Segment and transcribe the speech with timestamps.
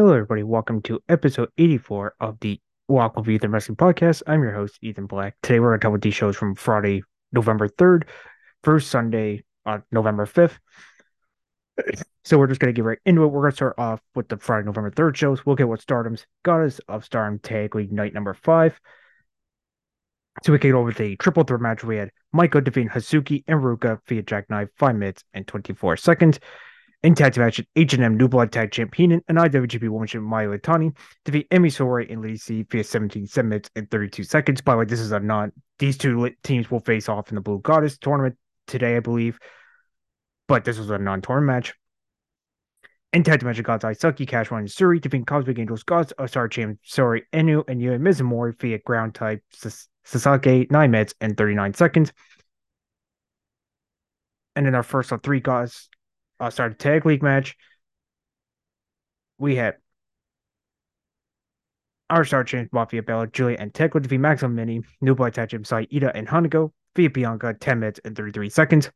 [0.00, 0.42] Hello, everybody.
[0.42, 4.22] Welcome to episode 84 of the Walk with Ethan Wrestling Podcast.
[4.26, 5.36] I'm your host, Ethan Black.
[5.42, 7.02] Today, we're going to talk about these shows from Friday,
[7.32, 8.04] November 3rd,
[8.64, 10.56] first Sunday, uh, November 5th.
[12.24, 13.26] So, we're just going to get right into it.
[13.26, 15.44] We're going to start off with the Friday, November 3rd shows.
[15.44, 18.80] We'll get what Stardom's Goddess of Stardom Tag League Night number five.
[20.42, 21.84] So, we can go over the triple threat match.
[21.84, 26.40] We had Michael defeating Hazuki and Ruka via jackknife, 5 minutes and 24 seconds.
[27.02, 30.94] In tag team match, H&M New Blood Tag Champion and IWGP Women's Champion Mayu Iwatani
[31.24, 34.60] defeat Emmy Sourei and Lady C via 17 7 minutes and 32 seconds.
[34.60, 35.50] By the way, this is a non.
[35.78, 38.36] These two teams will face off in the Blue Goddess tournament
[38.66, 39.38] today, I believe.
[40.46, 41.74] But this was a non-tournament match.
[43.14, 46.12] In tag team match, God's Eye Suki, Cash One, and Suri defeating Cosmic Angels, Gods,
[46.26, 49.42] Star Champ, Sorry, Enu, and Yue Mizumori via ground type
[50.04, 52.12] Sasaki 9 minutes and 39 seconds.
[54.54, 55.88] And in our first of three gods
[56.40, 57.56] uh, started tag league match.
[59.38, 59.76] We had
[62.08, 65.72] our star champions Mafia Bella, Giulia, and Thekla defeat Maximum Mini, New Blood Tag Champions
[65.72, 68.90] Ida and Hanago via Bianca, 10 minutes and 33 seconds.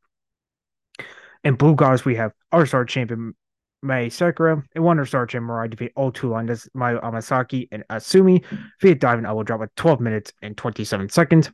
[1.45, 3.35] In Blue Goddess, we have our star champion
[3.83, 8.43] Mai Sakura and Wonder Star Champion Mirai defeat all two liners Mayu Amasaki and Asumi
[8.81, 11.53] via Diamond Elbow Drop at 12 minutes and 27 seconds.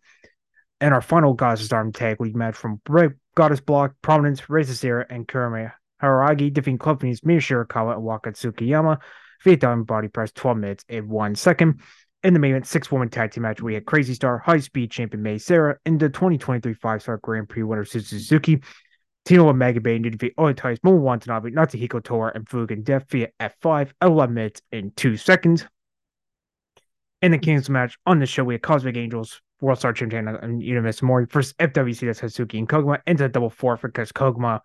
[0.80, 2.80] And our final Goddess Stardom Tag League match from
[3.34, 5.72] Goddess Block, Prominence, Risa Sera, and Kurumi
[6.02, 8.98] Hiiragi defeating Club Fiends Mina Shirakawa and Waka Tsukiyama
[9.42, 11.80] via diamond body press 12 minutes and one second.
[12.22, 14.90] In the main event, six woman tag team match, we had Crazy Star, High Speed
[14.90, 18.62] Champion Mei Seira, and the 2023 five star Grand Prix winner Suzuki.
[19.24, 23.28] Tino and Mega Bay to defeat Oitais, Momo Watanabe, Natsuko Tora, and Fugan Def via
[23.38, 25.66] F5 at 11 minutes and 2 seconds.
[27.22, 30.62] In the Kings match on the show, we had Cosmic Angels, World Star Champion, and
[30.62, 34.60] Universe Mori versus FWC, that's Hazuki and Koguma, into a double forfeit because Koguma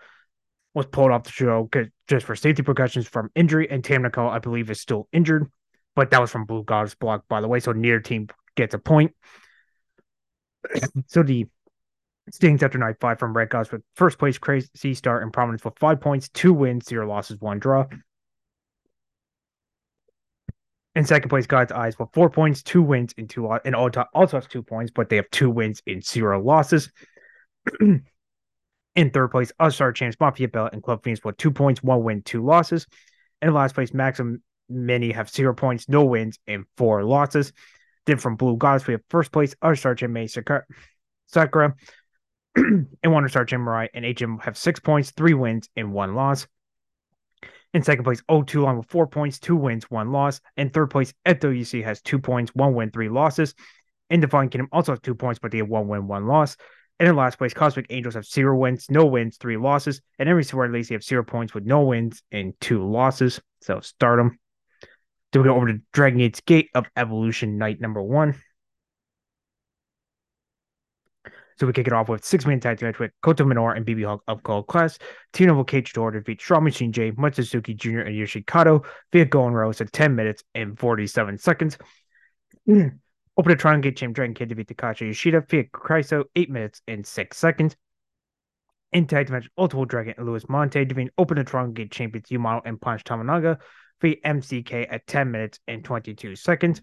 [0.76, 1.70] was pulled off the show
[2.08, 5.50] just for safety precautions from injury, and Tam Nicole, I believe, is still injured.
[5.96, 7.62] But that was from Blue Goddess block, by the way.
[7.62, 9.16] So near team gets a point.
[11.08, 11.48] so the
[12.30, 15.80] standings after night five from Red Goddess with first place Crazy Star and Prominence with
[15.80, 17.86] five points, two wins, zero losses, one draw.
[20.94, 24.48] In second place, God's Eyes with four points, two wins, and two and also has
[24.48, 26.92] two points, but they have two wins and zero losses.
[28.96, 32.22] In third place, Star Champs, Mafia Bella, and Club Phoenix with two points, one win,
[32.22, 32.88] two losses.
[33.42, 37.54] In last place, Maxim Many have zero points, no wins, and four losses.
[38.06, 40.64] Then from Blue Goddess, we have first place, Star Champ Mai Sakura,
[41.28, 41.76] Sakura
[42.56, 46.48] and Wonder Star Champ Mirai and HM have six points, three wins, and one loss.
[47.74, 50.40] In second place, O2 Line with four points, two wins, one loss.
[50.56, 53.54] In third place, FWC has two points, one win, three losses.
[54.10, 56.56] In Divine Kingdom also has two points, but they have one win, one loss.
[57.00, 60.02] And in last place, Cosmic Angels have zero wins, no wins, three losses.
[60.18, 63.42] And every Swear Lazy have zero points with no wins and two losses.
[63.62, 64.40] So stardom.
[65.32, 68.36] Then we go over to Dragon Gate's Gate of Evolution night number one.
[71.58, 74.06] So we kick it off with six man tag match with Kota Minoura and BB
[74.06, 74.98] Hulk of Gold Class.
[75.40, 79.92] Noble Cage Door defeat Strong Machine J, Matsuzuki Jr., and Yoshikato via Golden Rose at
[79.94, 81.78] 10 minutes and 47 seconds.
[83.38, 87.38] Open to Champ Dragon Kid to beat Takashi Yoshida via Kryso, 8 minutes and 6
[87.38, 87.76] seconds.
[88.94, 92.80] In tag match, Ultimate Dragon and Luis Mante defeating Open to Gate champions Yumano and
[92.80, 93.60] Punch Tominaga
[94.00, 96.82] via MCK at 10 minutes and 22 seconds.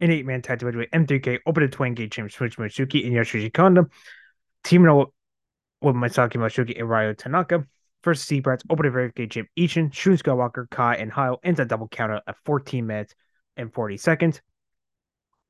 [0.00, 3.14] In 8 man tag match with M3K, Open to Twin Gate champions Switch Mitsuki and
[3.14, 3.86] Yoshiji Kondo.
[4.64, 7.64] Team with Masaki Mashuki and Ryo Tanaka
[8.02, 11.86] versus Seabrats, Open to Verification Champ Ishin, Shun Skywalker, Kai, and Hyle ends a double
[11.86, 13.14] counter at 14 minutes
[13.56, 14.40] and 40 seconds.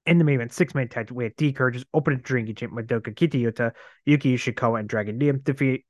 [0.07, 3.73] In the main event, six man tag had D Courageous open drinking champ Madoka Kikuta,
[4.07, 5.85] Yuki Ishikawa, and Dragon Liam defeat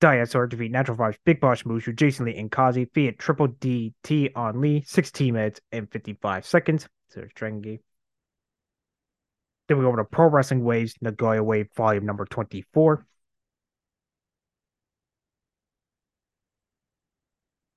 [0.00, 4.30] Diasaur, defeat Natural Vibes, Big Boss Mushu, Jason Lee, and Kazi, Fiat Triple D T
[4.34, 6.88] on Lee, 16 minutes and 55 seconds.
[7.08, 7.80] So it's Dragon Gate.
[9.68, 13.06] Then we go over to Pro Wrestling Waves, Nagoya Wave, volume number 24.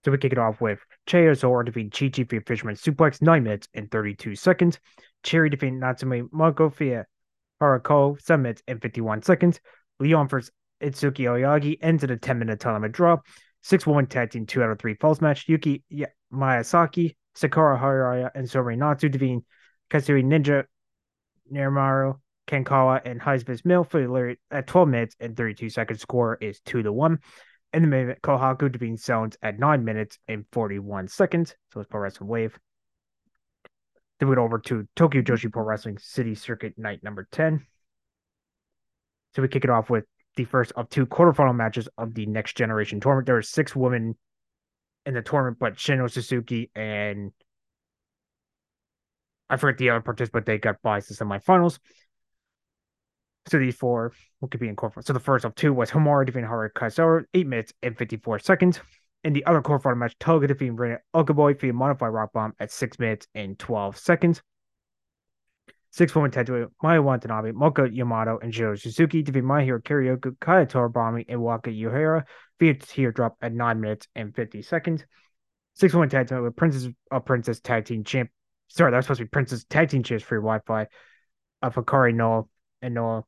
[0.04, 3.44] So we kick it off with Cheo Zora defeating Chi Chi via Fisherman Suplex, 9
[3.44, 4.80] minutes and 32 seconds.
[5.24, 7.06] Cherry defeating Natsume Mako via
[7.62, 9.60] Harako, 7 minutes and 51 seconds.
[10.00, 10.52] Leon versus
[10.82, 13.18] Itsuki Oyagi ends in a 10 minute tournament draw.
[13.62, 15.48] 6 1 tag team 2 out of 3 falls match.
[15.48, 19.46] Yuki yeah, Miyazaki, Sakura Haraya, and Sorei Natsu defeating
[19.90, 20.66] Katsuri Ninja,
[21.52, 26.02] Nirmaru, Kankawa, and Heisman's Mill for the at 12 minutes and 32 seconds.
[26.02, 27.20] Score is 2 to 1.
[27.74, 31.56] In the main event, Kohaku defeating Zones at 9 minutes and 41 seconds.
[31.74, 32.58] So it's Pro Wrestling Wave.
[34.20, 37.66] Then we go over to Tokyo Joshi Pro Wrestling City Circuit night number 10.
[39.36, 40.06] So we kick it off with
[40.36, 43.25] the first of two quarterfinal matches of the next generation tournament.
[43.25, 44.16] There are six women
[45.06, 47.31] in the tournament, but Shino Suzuki and
[49.50, 51.80] I forget the other participant they got by to semifinals.
[53.48, 54.13] So these four
[54.50, 55.07] could be incorporated.
[55.07, 58.80] So the first of two was Homura defeating Haru Kaisara, 8 minutes and 54 seconds.
[59.24, 62.72] In the other core quarterfinal match, Toga defeating Rena Okaboy via modified rock bomb at
[62.72, 64.42] 6 minutes and 12 seconds.
[65.92, 70.66] Six woman Tetsuya, Maya Watanabe, Moka Yamato, and Jiro Suzuki defeat My Hero Karaoke, Kaya
[70.66, 72.24] Toribami, and Waka Yuhara
[72.60, 75.06] via teardrop at 9 minutes and 50 seconds.
[75.75, 78.31] Six woman tag team with Princess uh, Princess Tag Team Champ.
[78.69, 80.88] Sorry, that was supposed to be Princess Tag Team Champs for Wi Fi
[81.62, 82.45] of Hikari Noah
[82.81, 83.24] and Noah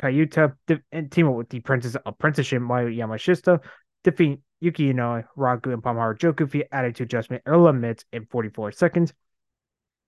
[0.00, 0.54] Kayuta
[0.92, 3.60] and team up with the Princess uh, Apprenticeship Miyu Yamashita,
[4.04, 9.12] defeat Yuki Inoue, Ragu, and Palmaru Joku via attitude adjustment 11 minutes and 44 seconds.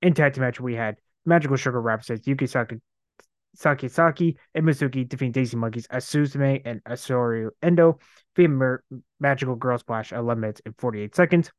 [0.00, 2.77] In tag team match, we had Magical Sugar Rhapsody, Yuki Saki,
[3.55, 7.99] Saki Saki, and Mizuki defeating Daisy Monkeys, Suzume, and Arisu Endo
[8.35, 8.79] via
[9.21, 11.50] Magical Girl Splash 11 minutes and 48 seconds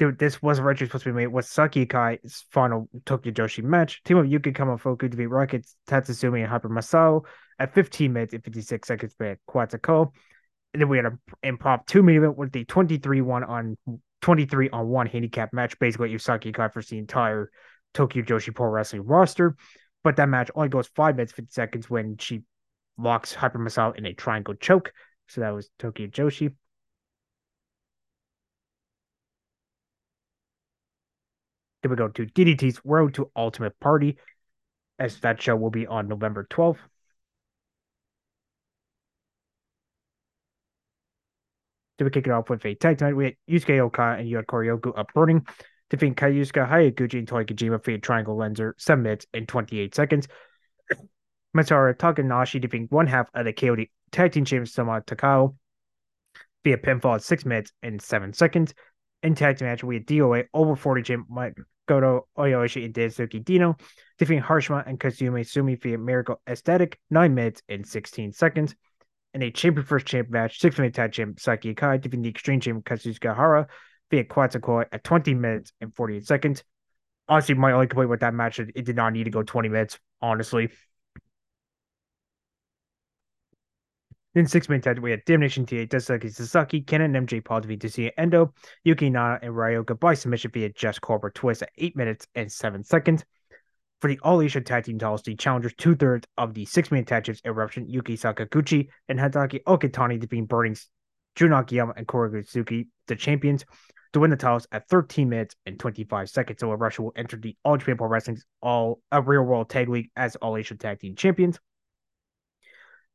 [0.00, 4.02] dude, this was originally supposed to be made with Saki Akai's final Tokyo Joshi match.
[4.02, 7.26] Team of Yuki Kamifuku defeat Rocket Tatsumi and Hyper Misao
[7.58, 10.10] at 15 minutes and 56 seconds by Quatsuko.
[10.72, 13.76] And then we had an impromptu main event with the 23 1 on
[14.22, 17.50] 23 on 1 handicap match, basically Usaki Kai for the entire
[17.92, 19.54] Tokyo Joshi Pro Wrestling roster.
[20.02, 22.44] But that match only goes 5 minutes 50 seconds when she
[22.96, 24.94] locks Hyper Misao in a triangle choke.
[25.28, 26.54] So that was Tokyo Joshi.
[31.82, 34.18] Then we go to DDT's Road to Ultimate Party,
[34.98, 36.78] as that show will be on November 12th.
[41.98, 43.14] Then we kick it off with a tag tonight.
[43.14, 45.46] We had Yusuke Okada and Yuya Koroku up burning,
[45.90, 50.28] defeating Kaiyusuka Hayaguchi and Toy Kojima via Triangle Lenser, 7 minutes and 28 seconds.
[51.56, 55.56] Masaru Takanashi defeating one half of the KOD Tag Team Champions Sama Takao
[56.64, 58.74] via pinfall at 6 minutes and 7 seconds
[59.22, 61.56] in tag team match, we had DOA over 40 Jim Mike
[61.86, 63.76] Goto, Oyoishi, and Daisuke Dino,
[64.18, 68.74] defeating Harshima and Kazumi Sumi via Miracle Aesthetic, 9 minutes and 16 seconds.
[69.34, 72.60] In a champion first champ match, 6 minute tag champ Saki Kai defeating the extreme
[72.60, 73.68] champ Kazuchika Hara
[74.10, 76.64] via Quetzalcoatl at 20 minutes and 48 seconds.
[77.28, 79.68] Honestly, my only complaint with that match is it did not need to go 20
[79.68, 80.70] minutes, honestly.
[84.34, 87.80] Then six man tag, we had Damnation TA, Daisuke Sasaki, Kenan and MJ Paul defeat
[87.80, 88.54] Tetsuya Endo,
[88.84, 92.84] Yuki Nana, and Ryoga by submission via Jess Corporate Twist at 8 minutes and 7
[92.84, 93.24] seconds.
[94.00, 97.04] For the All Asia Tag Team titles, the challengers two thirds of the six man
[97.04, 100.88] tag teams eruption, Yuki Sakaguchi and Hideki Okatani defeating Burnings,
[101.34, 103.64] Jun Akiyama, and Koragusuki, the champions,
[104.12, 106.60] to win the titles at 13 minutes and 25 seconds.
[106.60, 110.10] So Russia will enter the All Japan Pro Wrestling's All a Real World Tag League
[110.16, 111.58] as All Asia Tag Team champions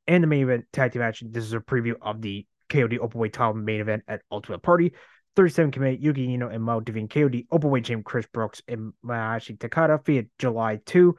[0.07, 1.24] and the main event tag team match.
[1.25, 4.94] This is a preview of the KOD Openweight title main event at Ultimate Party.
[5.36, 10.04] 37 commit Yuki Ino and Mo defeating KOD Openweight champ Chris Brooks and Masashi Takada
[10.06, 11.16] via July 2,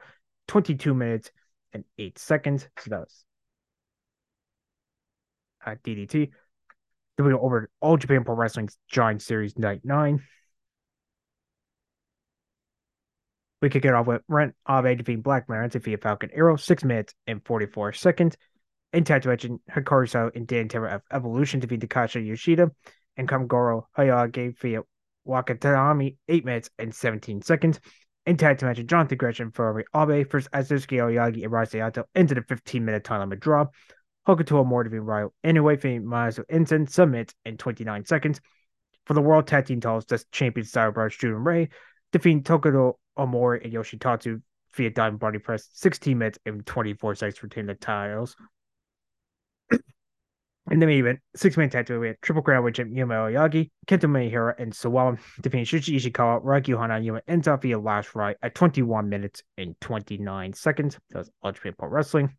[0.47, 1.31] 22 minutes
[1.73, 2.67] and 8 seconds.
[2.79, 3.23] So that was
[5.85, 6.31] DDT.
[7.17, 10.23] Then we go over All Japan Pro Wrestling's Giant Series Night 9.
[13.61, 17.13] We kick it off with Rent Abe defeating Black Mariners via Falcon Arrow, 6 minutes
[17.25, 18.37] and 44 seconds
[18.93, 22.71] in Tatuation, Hikaru and Dan Terra of Evolution defeat Takasha Yoshida
[23.17, 24.81] and Kamgoro Hayage via
[25.27, 27.79] Wakatanami 8 minutes and 17 seconds.
[28.25, 32.83] In tag match, Jonathan Gresham for Abe versus Azuki Oyagi and Raisayato into the 15
[32.83, 33.65] minute time limit draw.
[34.27, 38.41] Hokuto more defeat Ryo anyway, for Mazu Ensign submits in 29 seconds.
[39.05, 41.69] For the World Tag Team titles, the champion Brothers Juden Ray
[42.11, 44.41] defeating Tokudo Omori and Yoshitatsu
[44.73, 48.35] via Diamond Body Press 16 minutes and 24 seconds for the titles.
[50.69, 53.13] In the main event, six man tag team, we had Triple Crown with Jim Yuma
[53.13, 58.35] Oyagi, Kento Maehara, and Sawa defeating Shuji Ishikawa, Raikyu Hana, Yuma, and via last right
[58.43, 60.99] at 21 minutes and 29 seconds.
[61.11, 62.35] That was Ultimate Pro Wrestling.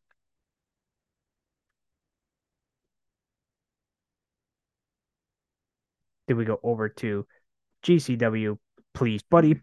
[6.27, 7.27] Then we go over to
[7.83, 8.59] GCW,
[8.93, 9.63] Please Buddy.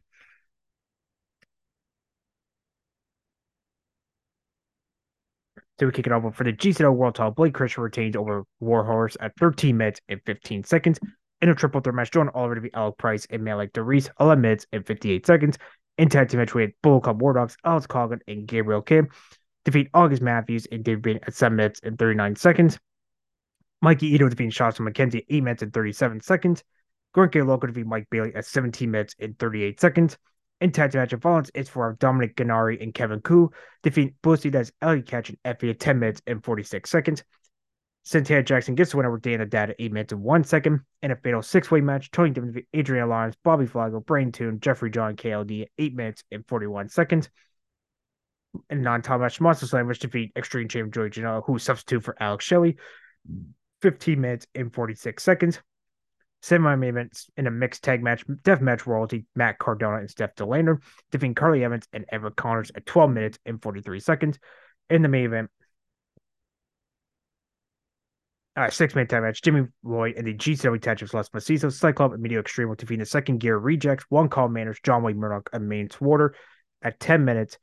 [5.79, 7.31] So we kick it off for the GCW World Title.
[7.31, 10.99] Blake Christian retains over Warhorse at 13 minutes and 15 seconds.
[11.41, 14.41] In a triple threat match, John Oliver to be Alec Price and Malik DeReese, 11
[14.41, 15.57] minutes and 58 seconds.
[15.97, 19.09] In tag team match, we had Bull Cup War Dogs, Alex Coughlin, and Gabriel Kim
[19.65, 22.79] defeat August Matthews and David Bain at 7 minutes and 39 seconds.
[23.81, 26.63] Mikey Ito defeating Shasta McKenzie 8 minutes and 37 seconds.
[27.13, 30.17] Grant Grenke Loco defeat Mike Bailey at 17 minutes and 38 seconds.
[30.61, 33.51] In tag match of violence, it's for Dominic Garrini and Kevin Ku
[33.83, 37.23] defeat Bussy that's Ellie Catch and Effie at 10 minutes and 46 seconds.
[38.03, 40.81] Cynthia Jackson gets the win over Dana Dad at 8 minutes and 1 second.
[41.01, 44.91] In a fatal six way match, Tony Devin, Adrian Lyons, Bobby Flaco, Brain Tune, Jeffrey
[44.91, 47.29] John, KLD at 8 minutes and 41 seconds.
[48.69, 52.15] And non title match, Monster Slam, which defeat Extreme Champion Joey Janela, who substitute for
[52.19, 52.77] Alex Shelley,
[53.81, 55.59] 15 minutes and 46 seconds.
[56.45, 60.35] Semi main events in a mixed tag match, death match royalty, Matt Cardona and Steph
[60.35, 64.37] De Lander, defeating Carly Evans and Everett Connors at 12 minutes and 43 seconds.
[64.91, 65.49] In the main event,
[68.55, 72.13] uh, six man tag match, Jimmy Lloyd and the GCW tag teams Los Macizo, Cyclops,
[72.13, 75.49] and Medio Extreme will defeat the second gear rejects, one call manners, John Wayne Murdoch,
[75.51, 76.35] and Main Swarter
[76.83, 77.57] at 10 minutes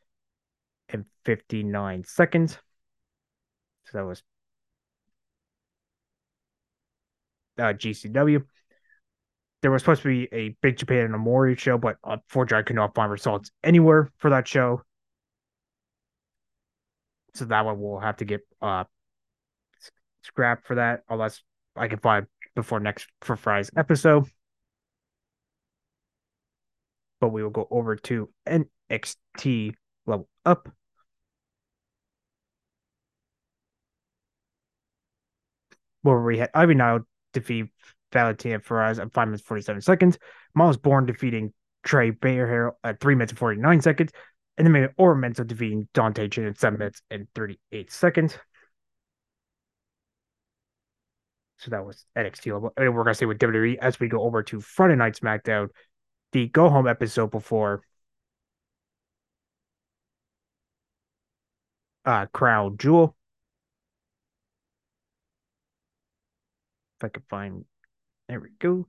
[0.88, 2.58] and 59 seconds.
[3.84, 4.24] So that was
[7.58, 8.42] uh, GCW.
[9.62, 12.76] There was supposed to be a Big Japan and Aomori show, but unfortunately, I could
[12.76, 14.82] not find results anywhere for that show.
[17.34, 18.84] So that one will have to get uh
[20.22, 21.42] scrap for that, unless
[21.76, 24.26] I can find before next for Friday's episode.
[27.20, 29.74] But we will go over to NXT
[30.06, 30.68] level up.
[36.02, 37.68] Where we had Ivy Nile defeat
[38.12, 40.18] Valentina Feroz at 5 minutes 47 seconds.
[40.54, 41.52] Miles Borne defeating
[41.82, 44.12] Trey Bayer at 3 minutes and 49 seconds.
[44.58, 48.38] And then Oro Mensah defeating Dante Chen at 7 minutes and 38 seconds.
[51.58, 52.72] So that was NXT level.
[52.76, 55.68] And we're gonna say with WWE as we go over to Friday Night SmackDown,
[56.32, 57.82] the go home episode before
[62.04, 63.16] uh Crown Jewel.
[66.98, 67.64] If I can find
[68.32, 68.86] there we go.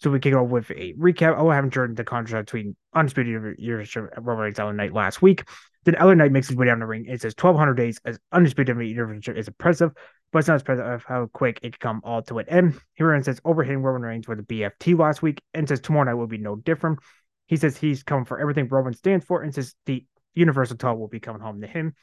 [0.00, 1.36] So we kick off with a recap.
[1.38, 5.44] Oh, I haven't turned the contract between Undisputed Universe Robert Reigns LA Knight last week.
[5.84, 7.06] Then LA Knight makes his way down the ring.
[7.06, 9.92] It says 1,200 days as Undisputed Universe is impressive,
[10.32, 12.80] but it's not as impressive of how quick it can come all to an end.
[12.94, 16.14] He runs says overhitting Roman Reigns with a BFT last week and says tomorrow night
[16.14, 16.98] will be no different.
[17.46, 21.06] He says he's coming for everything Roman stands for and says the Universal title will
[21.06, 21.94] be coming home to him.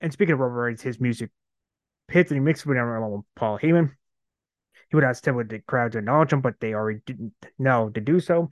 [0.00, 1.30] And speaking of Roman Reigns, his music
[2.08, 3.92] hits and he mixes with along with Paul Heyman.
[4.90, 8.00] He would ask with the crowd to acknowledge him, but they already didn't know to
[8.00, 8.50] do so.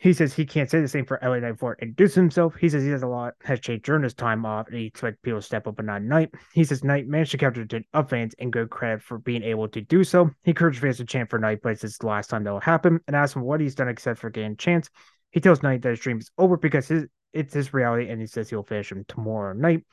[0.00, 2.54] He says he can't say the same for LA Knight before introduce himself.
[2.54, 5.18] He says he has a lot has changed during his time off, and he expects
[5.22, 6.32] people to step up and not Knight.
[6.52, 9.68] He says Knight managed to capture the of fans and good credit for being able
[9.68, 10.30] to do so.
[10.44, 13.00] He encouraged fans to chant for Knight, but it's the last time that will happen,
[13.08, 14.88] and asks him what he's done except for getting chance.
[15.32, 18.26] He tells Knight that his dream is over because his it's his reality, and he
[18.26, 19.84] says he'll finish him tomorrow night.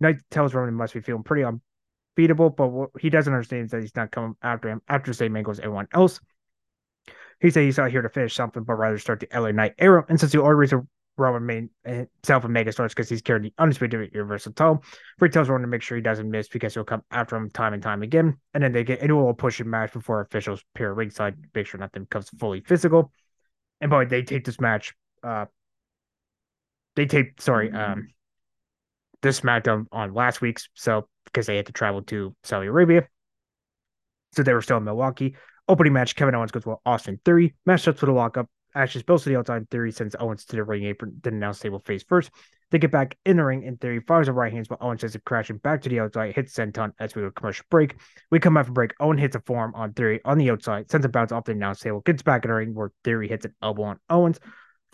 [0.00, 1.60] Knight tells Roman he must be feeling pretty on
[2.16, 5.16] beatable, but what he doesn't understand is that he's not coming after him after the
[5.16, 6.20] same angle as everyone else.
[7.40, 10.04] He said he's not here to finish something, but rather start the LA Knight era.
[10.08, 13.44] And since the only reason Roman made himself a mega star is because he's carried
[13.44, 14.82] the undisputed universal title,
[15.20, 17.72] he tells Roman to make sure he doesn't miss because he'll come after him time
[17.72, 18.38] and time again.
[18.54, 21.78] And then they get into a little pushing match before officials appear ringside, make sure
[21.78, 23.12] nothing becomes fully physical.
[23.80, 24.94] And boy, they take this match.
[25.22, 25.46] Uh,
[26.96, 28.08] they tape sorry, um,
[29.22, 33.08] this SmackDown on last week's, so because they had to travel to Saudi Arabia.
[34.32, 35.34] So they were still in Milwaukee.
[35.68, 37.54] Opening match, Kevin Owens goes well Austin Theory.
[37.66, 38.48] Match starts with a lockup.
[38.74, 39.68] Ashes builds to the outside.
[39.70, 42.30] Theory sends Owens to the ring apron, then announce they will face first.
[42.70, 45.14] They get back in the ring, and Theory fires a right hands, but Owens sends
[45.14, 47.94] it crashing back to the outside, hits senton as we go commercial break.
[48.30, 48.94] We come for break.
[48.98, 51.80] Owen hits a forearm on Theory on the outside, sends a bounce off the announce
[51.80, 54.40] table, gets back in the ring where Theory hits an elbow on Owens.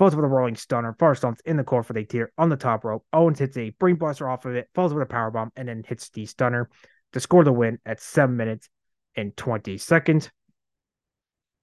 [0.00, 2.56] Falls with a rolling stunner, far stomps in the core for the tier on the
[2.56, 3.04] top rope.
[3.12, 6.08] Owens hits a brainbuster off of it, falls with a power bomb, and then hits
[6.08, 6.70] the stunner
[7.12, 8.70] to score the win at seven minutes
[9.14, 10.30] and 20 seconds.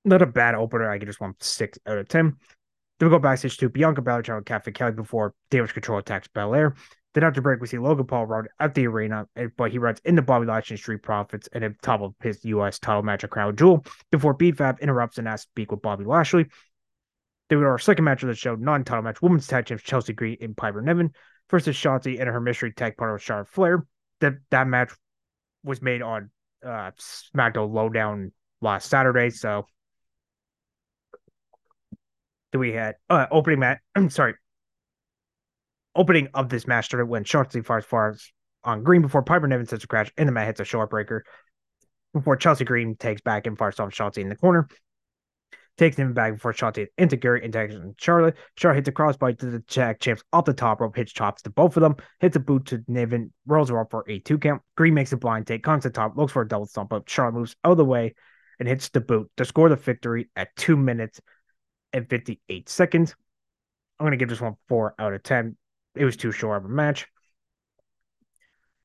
[0.06, 0.88] Not a bad opener.
[0.88, 2.36] I could just want six out of 10.
[3.00, 6.76] Then we go backstage to Bianca Belair and Cathy Kelley before Damage Control attacks Belair.
[7.16, 9.26] Then after break, we see Logan Paul run at the arena,
[9.58, 12.78] but he runs into Bobby Lashley Street Profits and at top of his U.S.
[12.78, 16.46] title match at Crown Jewel before B-Fab interrupts and asks to speak with Bobby Lashley.
[17.50, 20.14] Then we go our second match of the show, non-title match, women's tag champs Chelsea
[20.14, 21.12] Green and Piper Niven
[21.50, 23.86] versus Shotzi and her mystery tag partner Charlotte Flair.
[24.20, 24.92] That that match
[25.64, 26.30] was made on
[26.66, 26.92] uh,
[27.36, 29.30] SmackDown Lowdown last Saturday.
[29.30, 29.66] So
[32.52, 33.80] then we had uh, opening match.
[33.96, 34.34] I'm sorry,
[35.96, 38.32] opening of this match started when Shotzi fires fars
[38.64, 41.24] on Green before Piper Niven sets a crash and the mat hits a short breaker
[42.14, 44.68] before Chelsea Green takes back and fires off Shotzi in the corner
[45.78, 48.36] takes him back before Shotzi into Gary into Charlotte.
[48.56, 51.50] Charlotte hits a crossbody to the Jack champs off the top rope, hits chops to
[51.50, 54.62] both of them, hits a boot to Niven, rolls her up for a two count.
[54.76, 57.40] Green makes a blind take, comes to top, looks for a double stomp, but Charlotte
[57.40, 58.16] moves out of the way
[58.60, 61.22] and hits the boot to score the victory at two minutes
[61.94, 63.16] and 58 seconds.
[64.00, 65.56] I'm going to give this one four out of 10.
[65.96, 67.08] It was too short of a match.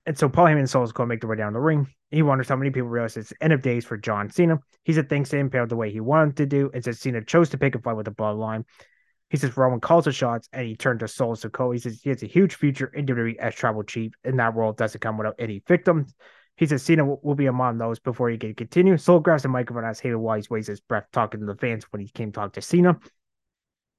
[0.07, 1.87] And so Paul Heyman and Solo Sikoa make their way down the ring.
[2.13, 4.59] He wonders how many people realize it's end of days for John Cena.
[4.85, 7.49] He said things didn't play the way he wanted to do, and said Cena chose
[7.51, 8.65] to pick a fight with the bloodline.
[9.31, 11.73] He says Roman calls the shots, and he turned to Solo Sikoa.
[11.73, 14.75] He says he has a huge future in WWE as tribal chief, and that role
[14.75, 16.13] doesn't come without any victims.
[16.57, 18.99] He says Cena will, be among those before he can continue.
[18.99, 21.57] Solo grabs the microphone and as Heyman while he wastes his breath talking to the
[21.57, 22.99] fans when he came to talk to Cena.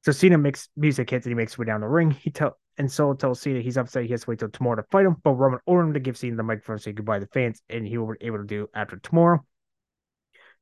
[0.06, 2.12] So Cena makes music hits and he makes his way down the ring.
[2.12, 4.84] He tell and Solo tells Cena he's upset he has to wait till tomorrow to
[4.92, 7.26] fight him, but Roman ordered him to give Cena the microphone to say goodbye to
[7.26, 9.44] the fans, and he will be able to do after tomorrow.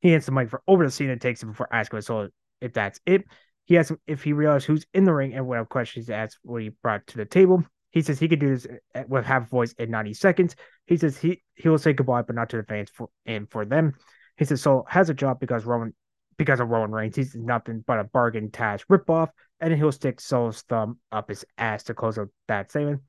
[0.00, 2.28] He hands the microphone over to Cena and takes it before asking Solo
[2.60, 3.24] if that's it.
[3.64, 6.38] He asks him if he realizes who's in the ring and what questions to ask
[6.42, 7.64] what he brought to the table.
[7.90, 10.56] He says he could do this uh, with half voice in 90 seconds.
[10.86, 13.64] He says he he will say goodbye, but not to the fans for and for
[13.64, 13.92] them.
[14.36, 15.94] He says Solo has a job because Roman
[16.42, 17.16] because of Roman Reigns.
[17.16, 19.30] He's nothing but a bargain Taz ripoff,
[19.60, 23.02] and he'll stick Solo's thumb up his ass to close out that statement.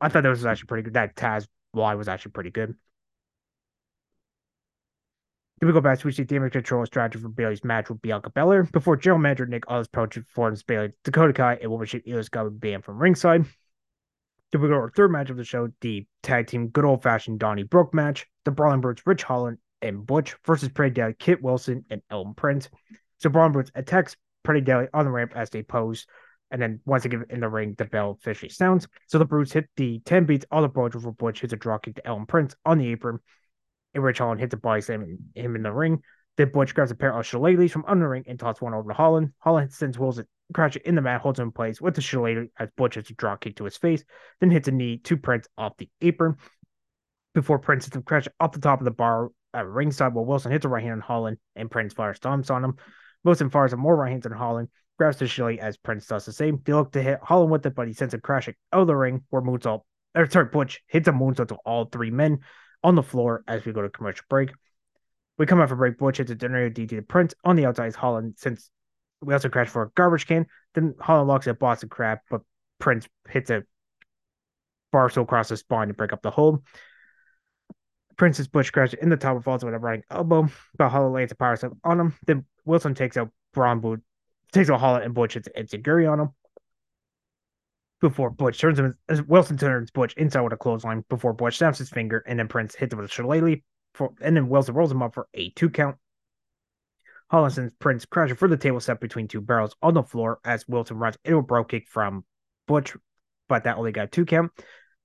[0.00, 0.94] I thought that was actually pretty good.
[0.94, 2.74] That Taz lie was actually pretty good.
[5.60, 8.30] Then we go back to we see damage control strategy for Bayley's match with Bianca
[8.30, 12.28] Belair before general manager Nick Aldis approaches forms Bayley Dakota Kai and Woman Shape Elias
[12.28, 13.44] got banned from ringside.
[14.50, 17.02] Then we go to our third match of the show, the tag team good old
[17.02, 18.26] fashioned Donnybrook match.
[18.44, 22.68] The Brawling Brutes Ridge Holland and Butch versus Pretty Deadly, Kit Wilson and Elton Prince.
[23.18, 26.06] So Brawling Brutes attacks Pretty Deadly on the ramp as they pose.
[26.50, 28.86] And then once again in the ring, the bell officially sounds.
[29.08, 31.78] So the Brutes hit the 10 beats all the Butch for Butch hits a draw
[31.78, 33.18] kick to Elton Prince on the apron.
[33.94, 36.02] And Ridge Holland hits a body slam him in the ring.
[36.36, 38.88] Then Butch grabs a pair of shillelaghs from under the ring and tosses one over
[38.88, 39.32] to Holland.
[39.38, 42.68] Holland sends Wilson crashing in the mat, holds him in place with the shillelagh as
[42.76, 44.04] Butch hits a draw kick to his face,
[44.40, 46.36] then hits a knee to Prince off the apron.
[47.34, 50.52] Before Prince hits him crash off the top of the bar at ringside while Wilson
[50.52, 52.76] hits a right hand on Holland and Prince fires stomps on him.
[53.24, 54.68] Wilson fires a more right hands on Holland,
[54.98, 56.60] grabs the shillelagh as Prince does the same.
[56.64, 58.96] They look to hit Holland with it, but he sends him crashing out of the
[58.96, 59.82] ring where moonsault,
[60.14, 62.40] or sorry, Butch hits a moonsault to all three men
[62.82, 64.50] on the floor as we go to commercial break.
[65.38, 65.98] We come out for break.
[65.98, 67.94] Butch hits a Donato DT to Prince on the outside.
[67.94, 68.70] Holland since
[69.20, 70.46] we also crash for a garbage can.
[70.74, 72.42] Then Holland locks a Boston Crab, but
[72.78, 73.62] Prince hits a
[74.92, 76.62] Barstool across the spine to break up the hold.
[78.22, 80.46] Prince's Butch crashes in the top of falls with a running elbow,
[80.78, 82.14] but lands a power slam on him.
[82.24, 84.00] Then Wilson takes out Braun Boot,
[84.52, 86.28] takes out Holland and Butch hits Enziguri on him.
[88.00, 91.90] Before Butch turns him, Wilson turns Butch inside with a clothesline before Butch snaps his
[91.90, 93.56] finger, and then Prince hits him with a shillelagh,
[93.92, 95.96] for, and then Wilson rolls him up for a two count.
[97.28, 100.68] Holland sends Prince crashing for the table set between two barrels on the floor as
[100.68, 102.24] Wilson runs into a bro kick from
[102.68, 102.96] Butch,
[103.48, 104.52] but that only got two count.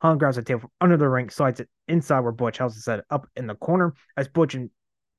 [0.01, 2.81] Holland grabs the table from under the ring, slides it inside where Butch has it
[2.81, 4.69] set up in the corner as Butch and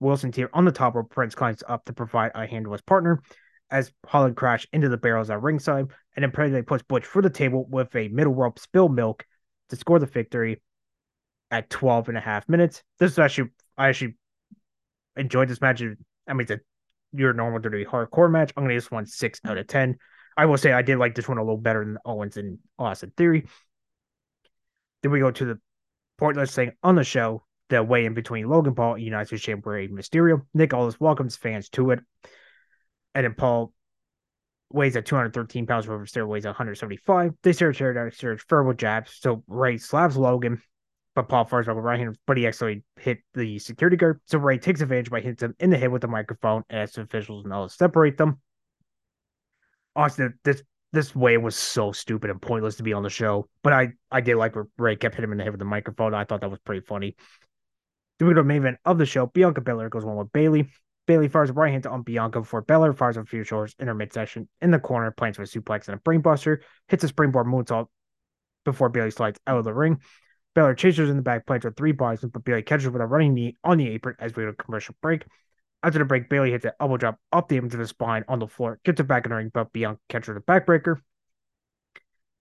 [0.01, 2.83] Wilson team on the top where Prince climbs up to provide a hand to his
[2.83, 3.23] partner
[3.71, 7.31] as Holland crash into the barrels at ringside, and then Predator puts Butch for the
[7.31, 9.25] table with a middle rope spill milk
[9.69, 10.62] to score the victory
[11.51, 12.83] at 12 and a half minutes.
[12.99, 14.17] This is actually, I actually
[15.17, 15.83] enjoyed this match.
[15.83, 16.61] I mean, it's a
[17.12, 18.53] your normal dirty hardcore match.
[18.57, 19.97] I'm going to give this one six out of 10.
[20.37, 23.12] I will say I did like this one a little better than Owens and Austin
[23.17, 23.47] Theory.
[25.03, 25.61] Then we go to the
[26.19, 29.91] pointless thing on the show, the way in between Logan Paul and United States Champion
[29.93, 30.43] Mysterio.
[30.55, 32.01] Nick Aldis welcomes fans to it.
[33.15, 33.73] And then Paul
[34.71, 37.33] weighs at 213 pounds, where Mysterio weighs 175.
[37.43, 39.17] They start chair down, start verbal jabs.
[39.21, 40.61] So Rey slaps Logan,
[41.15, 44.21] but Paul fires over right hand, but he actually hit the security guard.
[44.27, 47.45] So Rey takes advantage by hitting him in the head with the microphone as officials
[47.45, 48.41] and all separate them.
[49.97, 53.48] Austin, this this way was so stupid and pointless to be on the show.
[53.62, 55.66] But I I did like where Rey kept hitting him in the head with the
[55.66, 56.14] microphone.
[56.14, 57.16] I thought that was pretty funny.
[58.18, 59.27] Then we go to the main event of the show.
[59.27, 60.70] Bianca Belair goes one with Bayley.
[61.07, 63.94] Bayley fires a right hand on Bianca before Belair fires a few shorts in her
[63.94, 67.87] midsection in the corner, plants with a suplex and a brainbuster, hits a springboard moonsault
[68.64, 70.01] before Bayley slides out of the ring.
[70.55, 73.35] Belair chases in the back, plants with three bodies, but Bayley catches with a running
[73.35, 75.24] knee on the apron as we go to commercial break.
[75.83, 78.49] After the break, Bayley hits an elbow drop up the into the spine on the
[78.49, 80.97] floor, gets it back in the ring, but Bianca catches the backbreaker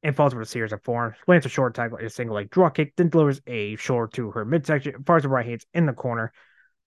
[0.04, 2.50] and falls with a series of forearms, lands a short tackle and a single leg
[2.50, 5.93] draw kick, then delivers a shoulder to her midsection, fires the right hands in the
[5.93, 6.32] corner.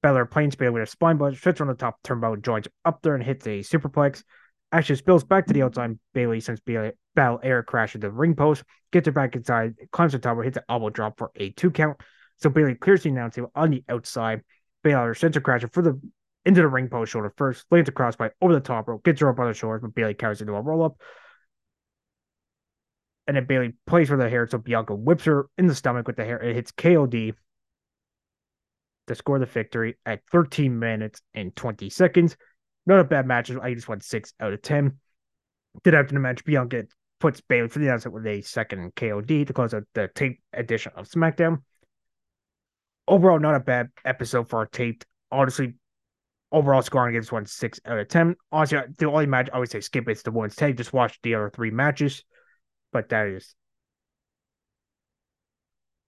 [0.03, 3.15] Belair planes Bayley with a spine butt, sits on the top turnbuckle, joins up there
[3.15, 4.25] and hits a superplex.
[4.73, 5.99] Actually spills back to the outside.
[6.15, 10.19] Bayley sends Bayley battle air crashes the ring post, gets her back inside, climbs the
[10.19, 12.01] tower, hits an elbow drop for a two count.
[12.37, 14.43] So Bayley clears the announce table on the outside.
[14.83, 16.01] Baylor sends a crasher for the
[16.51, 19.31] into the ring post shoulder first, lands a crossbody over the top rope, gets her
[19.31, 21.01] up on the shoulders, but Bayley carries into a roll up.
[23.29, 26.17] And then Bayley plays for the hair, so Bianca whips her in the stomach with
[26.17, 26.43] the hair.
[26.43, 27.35] It hits KOD
[29.07, 32.37] to score the victory at 13 minutes and 20 seconds.
[32.87, 33.51] Not a bad match.
[33.51, 34.99] I just went six out of 10.
[35.85, 36.87] Then after the match, Bianca
[37.21, 40.91] puts Bayley for the announcement with a second KOD to close out the tape edition
[40.97, 41.63] of SmackDown.
[43.07, 45.07] overall, not a bad episode for our taped.
[45.31, 45.75] Honestly,
[46.53, 48.37] overall scoring against one six out of ten.
[48.53, 50.77] Honestly, the only match I would say skip is the ones tag.
[50.77, 52.25] Just watch the other three matches.
[52.93, 53.55] But that is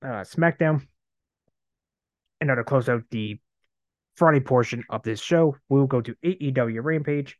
[0.02, 0.86] uh, SmackDown.
[2.40, 3.38] And now to close out the
[4.16, 7.38] Friday portion of this show, we'll go to AEW Rampage.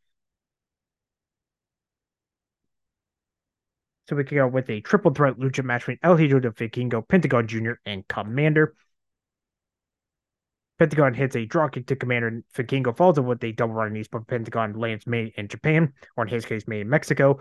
[4.09, 7.07] So we can go with a triple threat lucha match between El Hijo de Vikingo,
[7.07, 8.69] Pentagon Jr., and Komander.
[10.79, 14.09] Pentagon hits a draw kick to Komander, Vikingo falls in with a double running knees,
[14.09, 17.39] but Pentagon lands made in Japan, or in his case, made in Mexico.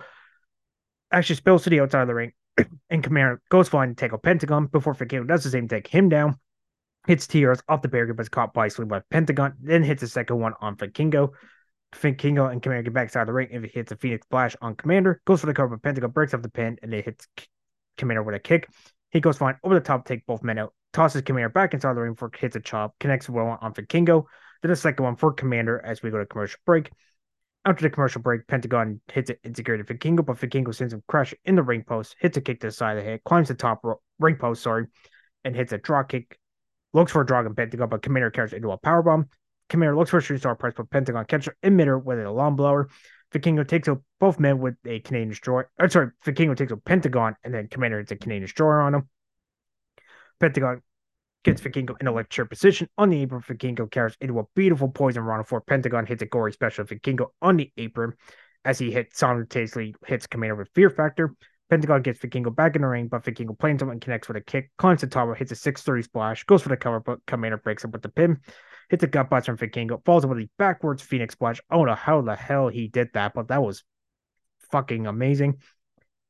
[1.12, 2.34] Actually spills to the outside of the ring,
[2.90, 6.38] and Komander goes flying to out Pentagon before Vikingo does the same, take him down.
[7.08, 10.08] Hits Tiaras off the barrier, but is caught by Swing by Pentagon, then hits the
[10.08, 11.32] second one on Vikingo.
[11.96, 14.56] Vikingo and Komander get back side of the ring if it hits a Phoenix Splash
[14.62, 17.28] on Komander, goes for the cover, but Pentagon breaks up the pin, and it hits
[17.98, 18.68] Komander with a kick.
[19.10, 22.02] He goes flying over the top, take both men out, tosses Komander back inside the
[22.02, 24.26] ring for hits a chop, connects well on Vikingo,
[24.62, 26.92] then a second one for Komander as we go to commercial break.
[27.64, 31.56] After the commercial break, Pentagon hits an integrated Vikingo, but Vikingo sends him crash in
[31.56, 33.82] the ring post, hits a kick to the side of the head, climbs the top
[33.84, 34.88] ro- ring post, sorry,
[35.44, 36.40] and hits a draw kick.
[36.94, 39.26] Looks for a dragon Pentagon, but Komander carries into a powerbomb.
[39.70, 42.56] Komander looks for a shooting star press, but Pentagon catches in midair with an alarm
[42.56, 42.90] blower.
[43.32, 45.70] Vikingo takes out both men with a Canadian destroyer.
[45.80, 49.10] Or sorry, Vikingo takes out Pentagon, and then Komander hits a Canadian destroyer on him.
[50.42, 50.82] Pentagon
[51.44, 53.42] gets Vikingo in a chair position on the apron.
[53.42, 56.84] Vikingo carries into a beautiful poison run for Pentagon hits a gory special.
[56.84, 58.14] Vikingo on the apron
[58.66, 61.36] as he hits simultaneously hits Komander with Fear Factor.
[61.70, 64.42] Pentagon gets Vikingo back in the ring, but Vikingo planes him and connects with a
[64.42, 64.72] kick.
[64.78, 68.10] Tower, hits a 630 splash, goes for the cover, but Komander breaks up with the
[68.10, 68.40] pin.
[68.90, 71.62] Hits a gut bust from Vikingo, falls with a backwards Phoenix splash.
[71.70, 73.84] Oh, I don't know how the hell he did that, but that was
[74.72, 75.60] fucking amazing.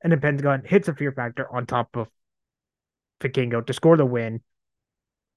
[0.04, 2.08] And then Pentagon hits a Fear Factor on top of
[3.22, 4.42] Vikingo to score the win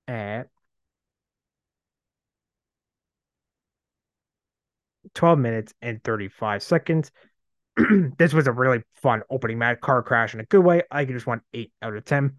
[0.09, 0.49] at
[5.15, 7.11] 12 minutes and 35 seconds.
[8.19, 10.83] this was a really fun opening match, car crash in a good way.
[10.91, 12.37] I just want 8 out of 10.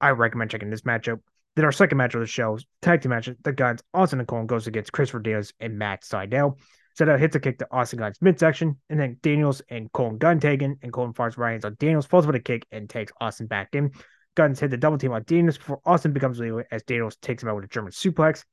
[0.00, 1.20] I recommend checking this matchup.
[1.56, 4.46] Then our second match of the show, tag team match, the Gunns, Austin and Colin
[4.46, 6.56] goes against Christopher Daniels and Matt Sydal.
[6.98, 10.78] Sydal hits a kick to Austin Gunns midsection, and then Daniels and Colin Gunn taken,
[10.82, 13.90] and Colin fires Ryan's on Daniels, falls with a kick, and takes Austin back in.
[14.36, 17.48] Gunns hit the double team on Daniels before Austin becomes legal as Daniels takes him
[17.48, 18.44] out with a German suplex.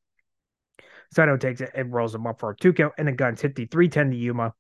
[1.14, 3.56] Saito takes it and rolls him up for a two count, and the Gunns hit
[3.56, 4.54] the 310 to Yuma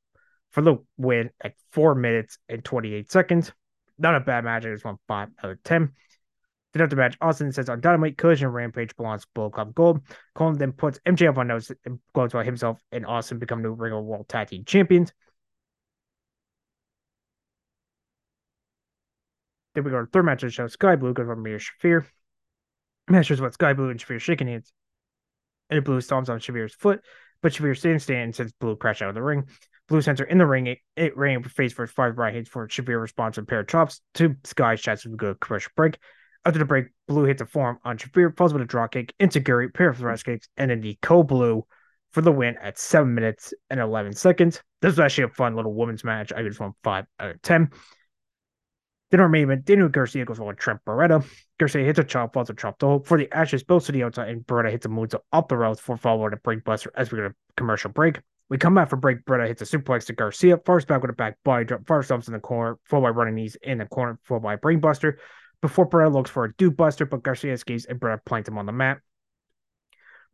[0.52, 3.52] for the win at four minutes and 28 seconds.
[3.98, 4.66] Not a bad match.
[4.66, 5.92] I just want five out of 10.
[6.74, 10.02] Then after match, Austin says on Dynamite, Collision Rampage belongs to Bullet Club Gold.
[10.36, 14.04] Colin then puts MJF on notice and by himself and Austin become new Ring of
[14.04, 15.12] World Tag Team Champions.
[19.78, 20.66] Then we go to third match of the show.
[20.66, 22.04] Skye Blue goes on Mir Shafir.
[23.08, 24.74] Masters what Skye Blue and Shafir shaking hands.
[25.70, 27.02] And Blue stomps on Shafir's foot,
[27.44, 29.44] but Shafir stands stand and sends Blue crash out of the ring.
[29.88, 30.66] Blue sends her in the ring.
[30.66, 34.02] It, it ran face first five right hits for Shafir responds with pair of chops
[34.16, 36.00] to Skye's shots we go commercial break.
[36.44, 39.40] After the break, Blue hits a form on Shafir, falls with a draw kick, into
[39.40, 41.68] Gary, pair of thrust kicks, and then the Co Blue
[42.14, 44.64] for the win at seven minutes and 11 seconds.
[44.82, 46.34] This was actually a fun little women's match.
[46.34, 47.70] I just won five out of 10.
[49.14, 51.26] Our main event, Daniel Garcia goes on Trent Beretta.
[51.58, 54.30] Garcia hits a chop, falls a chop to for the Ashes, spills to the outside,
[54.30, 57.12] and Beretta hits a moonsault up the road for followed with a break buster as
[57.12, 58.20] we get a commercial break.
[58.50, 59.26] We come back for break.
[59.26, 62.28] Beretta hits a suplex to Garcia, fars back with a back body drop, far stumps
[62.28, 65.20] in the corner, full by running knees in the corner, full by brain buster.
[65.62, 68.66] Before Beretta looks for a dude buster, but Garcia escapes and Beretta plants him on
[68.66, 69.00] the mat.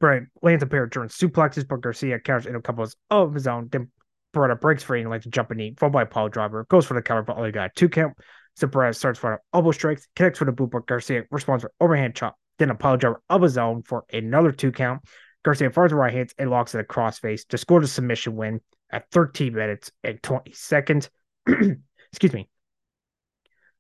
[0.02, 3.48] Beretta lands a pair of German suplexes, but Garcia counters in a couple of his
[3.48, 3.70] own.
[3.72, 3.92] Then
[4.34, 6.88] Beretta breaks free and likes to jump and knee, followed by a pile driver, goes
[6.88, 8.18] for the cover, but only got a two count.
[8.56, 12.38] So starts for elbow strikes, connects with a boot, but Garcia responds with overhand chop,
[12.60, 15.02] then a pile driver of his own for another two count.
[15.44, 18.62] Garcia fires the right hands and locks it a crossface to score the submission win
[18.92, 21.10] at 13 minutes and 20 seconds.
[21.48, 22.48] Excuse me.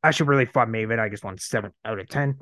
[0.01, 0.99] I should really fight main event.
[0.99, 2.39] I just won 7 out of 10.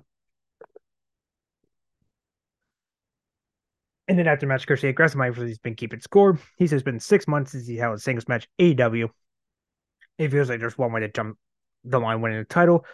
[4.08, 6.40] And then after match, Garcia aggressive mind for he's been keeping score.
[6.58, 9.10] He says it's been six months since he held a singles match AEW.
[10.18, 11.38] It feels like there's one way to jump
[11.84, 12.86] the line winning the title.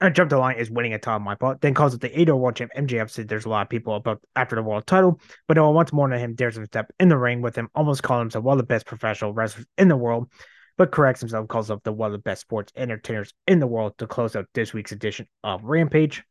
[0.00, 1.60] And jump the line is winning a title on my part.
[1.60, 2.72] Then calls it the 8 World Champ.
[2.76, 5.74] MJF said there's a lot of people about after the world title, but no one
[5.76, 6.34] wants more than him.
[6.34, 8.84] Dares him step in the ring with him, almost calling himself one of the best
[8.84, 10.28] professional wrestlers in the world,
[10.76, 13.96] but corrects himself, calls up the one of the best sports entertainers in the world
[13.98, 16.24] to close out this week's edition of Rampage.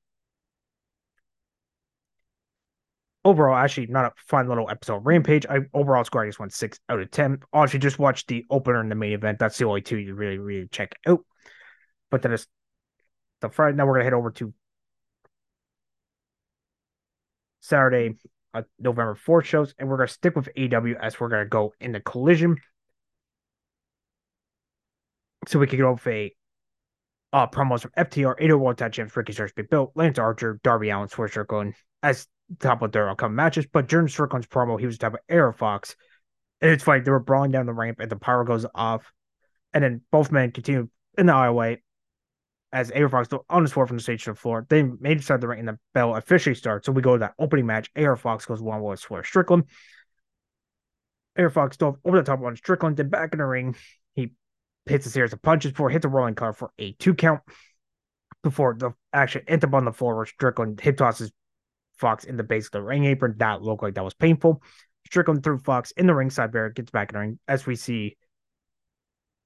[3.24, 5.46] Overall, actually, not a fun little episode Rampage.
[5.48, 7.40] I overall score I just went six out of ten.
[7.54, 9.38] Honestly, just watch the opener and the main event.
[9.38, 11.24] That's the only two you really, really check out.
[12.10, 12.48] But then it's
[13.42, 13.78] the Friday.
[13.78, 14.54] Now we're gonna head over to
[17.60, 18.18] Saturday,
[18.56, 21.92] uh, November 4th shows, and we're to stick with AEW as we're to go in
[21.92, 22.58] the collision.
[25.48, 26.36] So we can go with a
[27.34, 30.90] uh, promos from FTR, 8 World Tag Champs, Ricky Starks, Big Bill, Lance Archer, Darby
[30.90, 32.28] Allin, Swerve Strickland as
[32.60, 33.66] top of their upcoming matches.
[33.72, 35.96] But during Strickland's promo, he was type of AR Fox.
[36.62, 39.12] And it's funny, they were brawling down the ramp and the power goes off.
[39.74, 41.78] And then both men continue in the aisleway
[42.74, 44.66] as AR Fox on the floor from the stage to the floor.
[44.70, 46.86] They made it start the ring and the bell officially starts.
[46.86, 47.90] So we go to that opening match.
[47.96, 49.66] AR Fox goes one with Swerve Strickland.
[51.38, 53.76] AR Fox dove over the top on Strickland, then back in the ring.
[54.14, 54.32] He
[54.86, 57.42] hits a series of punches before hits a rolling car for a two count
[58.44, 61.32] before the action ends up on the floor where Strickland hip tosses
[62.02, 63.36] Fox in the base of the ring apron.
[63.38, 64.62] That looked like that was painful.
[65.06, 68.18] Strickland threw Fox in the ringside barrier, gets back in the ring as we see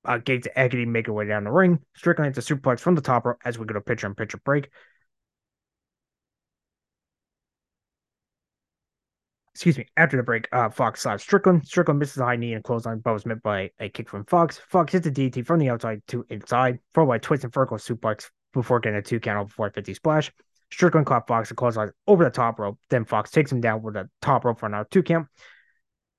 [0.06, 1.80] uh, Gates Eggity make her way down the ring.
[1.96, 4.39] Strickland hits a suplex from the top rope as we go to pitcher and pitcher
[4.44, 4.70] break.
[9.54, 9.88] Excuse me.
[9.96, 11.65] After the break, uh, Fox slaps Strickland.
[11.65, 14.60] Strickland misses a high knee and clothesline, but was met by a kick from Fox.
[14.70, 18.30] Fox hits the DT from the outside to inside, followed by twist and vertical suplex
[18.54, 20.32] before getting a two count over 450 splash.
[20.71, 22.80] Strickland caught Fox and clothesline over the top rope.
[22.89, 25.28] Then Fox takes him down with a top rope for another two count.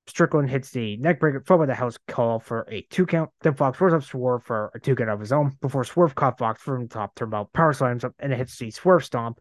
[0.06, 3.30] Strickland hits the neckbreaker, followed by the house call for a two count.
[3.40, 6.38] Then Fox rolls up Swerve for a two count of his own before Swerve caught
[6.38, 9.40] Fox from the top turnbuckle, power slams up, and it hits the Swerve stomp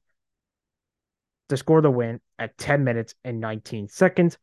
[1.50, 4.38] to score the win at 10 minutes and 19 seconds.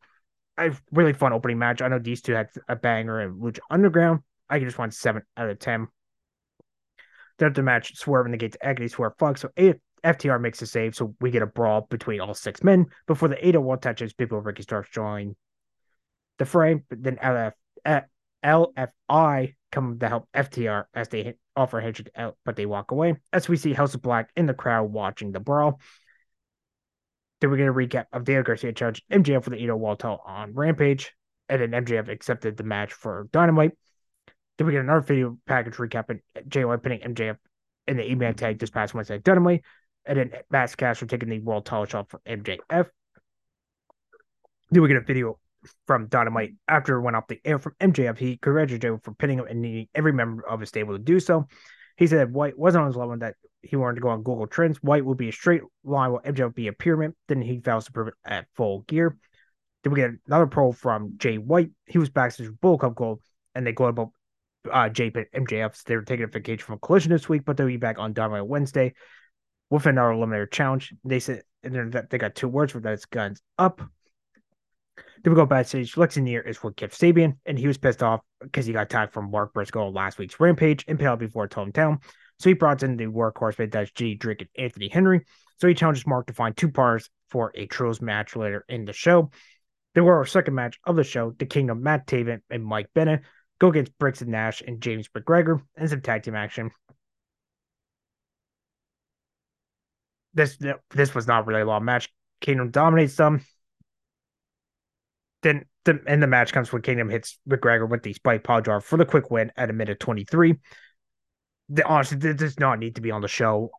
[0.57, 1.81] A really fun opening match.
[1.81, 4.21] I know these two had a banger in Lucha Underground.
[4.49, 5.87] I just want seven out of 10.
[7.39, 9.41] Then after the match, Swerve negates Agony, Swerve Fox.
[9.41, 9.49] So
[10.03, 13.37] FTR makes a save, so we get a brawl between all six men before the
[13.37, 14.13] 801 touches.
[14.13, 15.35] People Ricky Starks join
[16.39, 17.53] the frame, but then LF,
[17.85, 18.01] uh,
[18.43, 23.15] LFI come to help FTR as they offer handshake uh, out, but they walk away.
[23.31, 25.79] As we see House of Black in the crowd watching the brawl.
[27.41, 30.19] Then we get a recap of Daniel Garcia charged MJF for the Ito oh Walto
[30.25, 31.11] on Rampage,
[31.49, 33.71] and then MJF accepted the match for Dynamite.
[34.57, 36.21] Then we get another video package recapping
[36.65, 37.37] White pinning MJF
[37.87, 39.63] in the E-Man tag this past Wednesday at Dynamite,
[40.05, 42.87] and then Max Caster taking the world title shot for MJF.
[44.71, 45.39] Then we get a video
[45.87, 48.17] from Dynamite after it went off the air from MJF.
[48.17, 51.19] He congratulated him for pinning him and needing every member of his stable to do
[51.19, 51.47] so.
[51.97, 54.77] He said White wasn't on his level that he wanted to go on Google Trends.
[54.81, 57.13] White would be a straight line while MJF would be a pyramid.
[57.27, 59.15] Then he fails to prove it at full gear.
[59.83, 61.69] Then we get another pro from Jay White.
[61.85, 63.21] He was backstage with Bullet Club Gold,
[63.53, 64.09] and they go about
[64.71, 65.83] uh, Jay MJF.
[65.83, 68.13] They were taking a vacation from a Collision this week, but they'll be back on
[68.13, 68.93] Dynamite Wednesday
[69.73, 70.93] with our eliminator challenge.
[71.03, 72.93] They said they got two words for that.
[72.93, 73.81] It's guns up.
[75.23, 75.95] Then we go backstage.
[75.95, 79.13] Lexy Nair is with Kip Sabian, and he was pissed off because he got tagged
[79.13, 82.03] from Mark Briscoe last week's Rampage and before hometown.
[82.39, 85.21] So he brought in the workhorse with that's G Drake and Anthony Henry.
[85.59, 88.93] So he challenges Mark to find two parts for a Trills match later in the
[88.93, 89.31] show.
[89.95, 93.21] Then we're our second match of the show, the Kingdom Matt Taven and Mike Bennett
[93.59, 96.69] go against Briggs and Nash and James McGregor and some tag team action.
[100.33, 100.57] This
[100.89, 102.09] this was not really a long match.
[102.41, 103.45] Kingdom dominates them.
[105.41, 108.81] Then the and the match comes when Kingdom hits McGregor with the spike pile driver
[108.81, 110.55] for the quick win at a minute 23.
[111.69, 113.71] The, honestly, this does not need to be on the show.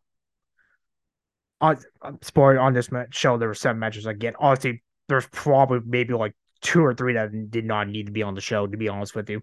[1.60, 4.34] Uh, on spoiler on this show, there were seven matches again.
[4.38, 8.34] Honestly, there's probably maybe like two or three that did not need to be on
[8.34, 9.42] the show, to be honest with you.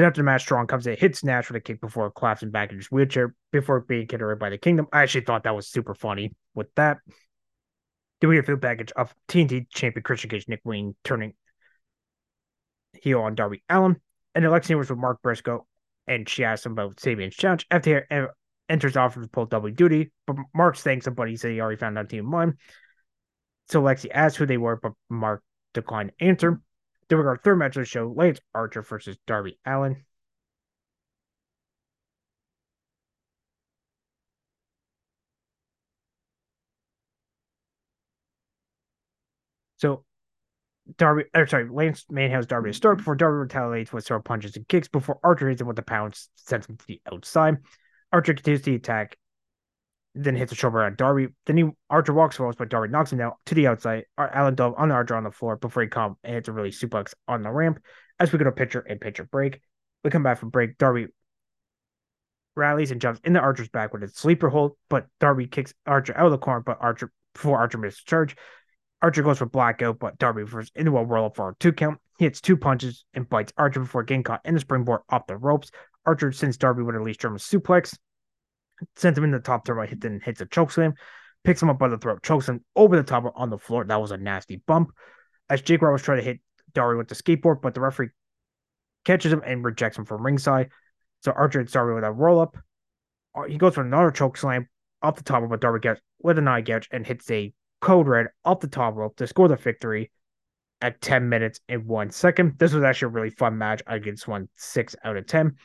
[0.00, 2.70] Then after the match, Strong comes in, hits Nash with a kick before collapsing back
[2.70, 4.86] in his wheelchair before being kicked away by the Kingdom.
[4.94, 7.00] I actually thought that was super funny with that.
[8.18, 11.34] Then we get a field package of TNT champion Christian Cage, Nick Wayne turning
[12.94, 14.00] heel on Darby Allin.
[14.34, 15.66] And Alexia was with Mark Briscoe,
[16.06, 17.68] and she asked him about Sabian's challenge.
[17.68, 18.28] FTR
[18.70, 21.76] enters offer to pull double duty, but Mark thanks him, but he said he already
[21.76, 22.56] found out team one.
[23.68, 25.42] So Lexi asked who they were, but Mark
[25.74, 26.62] declined to answer.
[27.10, 30.04] Then we got our third match of the show, Lance Archer versus Darby Allin.
[39.78, 40.04] So
[40.96, 44.68] Darby, or sorry, Lance Manhouse Darby to start before Darby retaliates with several punches and
[44.68, 47.56] kicks before Archer hits him with the pounds, sends him to the outside.
[48.12, 49.18] Archer continues the attack,
[50.14, 51.28] then hits a shoulder on Darby.
[51.46, 54.04] Then he Archer walks forward, but Darby knocks him down to the outside.
[54.18, 57.14] Allin Dove on Archer on the floor before he comes and hits a really suplex
[57.28, 57.80] on the ramp.
[58.18, 59.60] As we go to pitcher and pitcher break,
[60.04, 60.78] we come back from break.
[60.78, 61.06] Darby
[62.56, 66.26] rallies and jumps into Archer's back with a sleeper hold, but Darby kicks Archer out
[66.26, 68.36] of the corner, but Archer before Archer misses charge.
[69.02, 71.98] Archer goes for blackout, but Darby refers into a whirl for a two count.
[72.18, 75.36] He hits two punches and bites Archer before getting caught in the springboard off the
[75.38, 75.70] ropes.
[76.04, 77.96] Archer sends Darby with a least German suplex,
[78.96, 80.94] sends him in the top turbo, hit then hits a choke slam.
[81.44, 83.84] picks him up by the throat, chokes him over the top on the floor.
[83.84, 84.90] That was a nasty bump.
[85.48, 86.40] As Jake Roberts tried to hit
[86.72, 88.10] Dari with the skateboard, but the referee
[89.04, 90.70] catches him and rejects him from ringside.
[91.22, 92.56] So Archer hits Dari with a roll up.
[93.34, 94.68] Uh, he goes for another choke slam
[95.02, 98.06] off the top rope, but Darby gets with an eye gouge and hits a code
[98.06, 100.10] red off the top rope to score the victory
[100.82, 102.58] at 10 minutes and one second.
[102.58, 103.82] This was actually a really fun match.
[103.86, 105.56] I give this one six out of 10.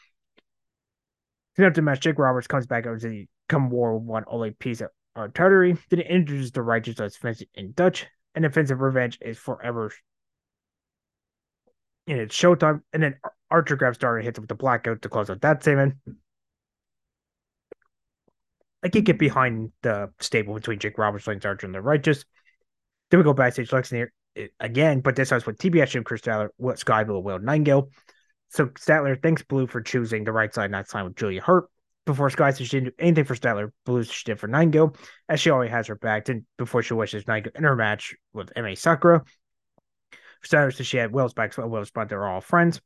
[1.55, 4.51] Then after the match, Jake Roberts comes back over to the come war one only
[4.51, 5.77] piece of our Tartary.
[5.89, 8.05] Then he introduces the righteous as Fence in Dutch.
[8.33, 9.91] And offensive revenge is forever
[12.07, 12.81] and it's showtime.
[12.93, 13.15] And then
[13.49, 15.95] Archer grabs Darby and hits him with the blackout to close out that segment.
[18.83, 22.23] I can't get behind the stable between Jake Roberts, Lance Archer, and the Righteous.
[23.09, 23.71] Then we go backstage.
[23.71, 26.21] Lex here eh, again, but this was with TBS Jim Chris
[26.57, 27.89] what Skye Blue, Will Nightingale.
[28.55, 31.69] So Statler thanks Blue for choosing the right side, not sign with Julia Hart.
[32.05, 34.95] Before Skye said she didn't do anything for Statler, Blue she did for Nightingale,
[35.27, 36.29] as she always has her back.
[36.29, 39.25] And before she wishes Nightingale in her match with Emi Sakura.
[40.41, 42.79] Statler says she had Will's back, so Will's but they're all friends.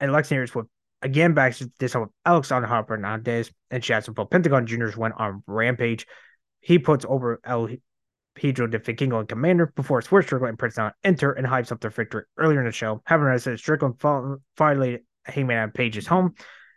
[0.00, 0.66] And Lex is with
[1.00, 5.14] again back to this with Alexander Harper Hernandez, and she has some Pentagon Juniors went
[5.16, 6.08] on Rampage.
[6.60, 7.68] He puts over El
[8.34, 11.90] Pedro de Vikingo and Komander before Swerve Strickland and Prince enter and hypes up their
[11.90, 13.02] victory earlier in the show.
[13.06, 14.00] Having said Strickland
[14.56, 16.34] violated Hangman on Page's home,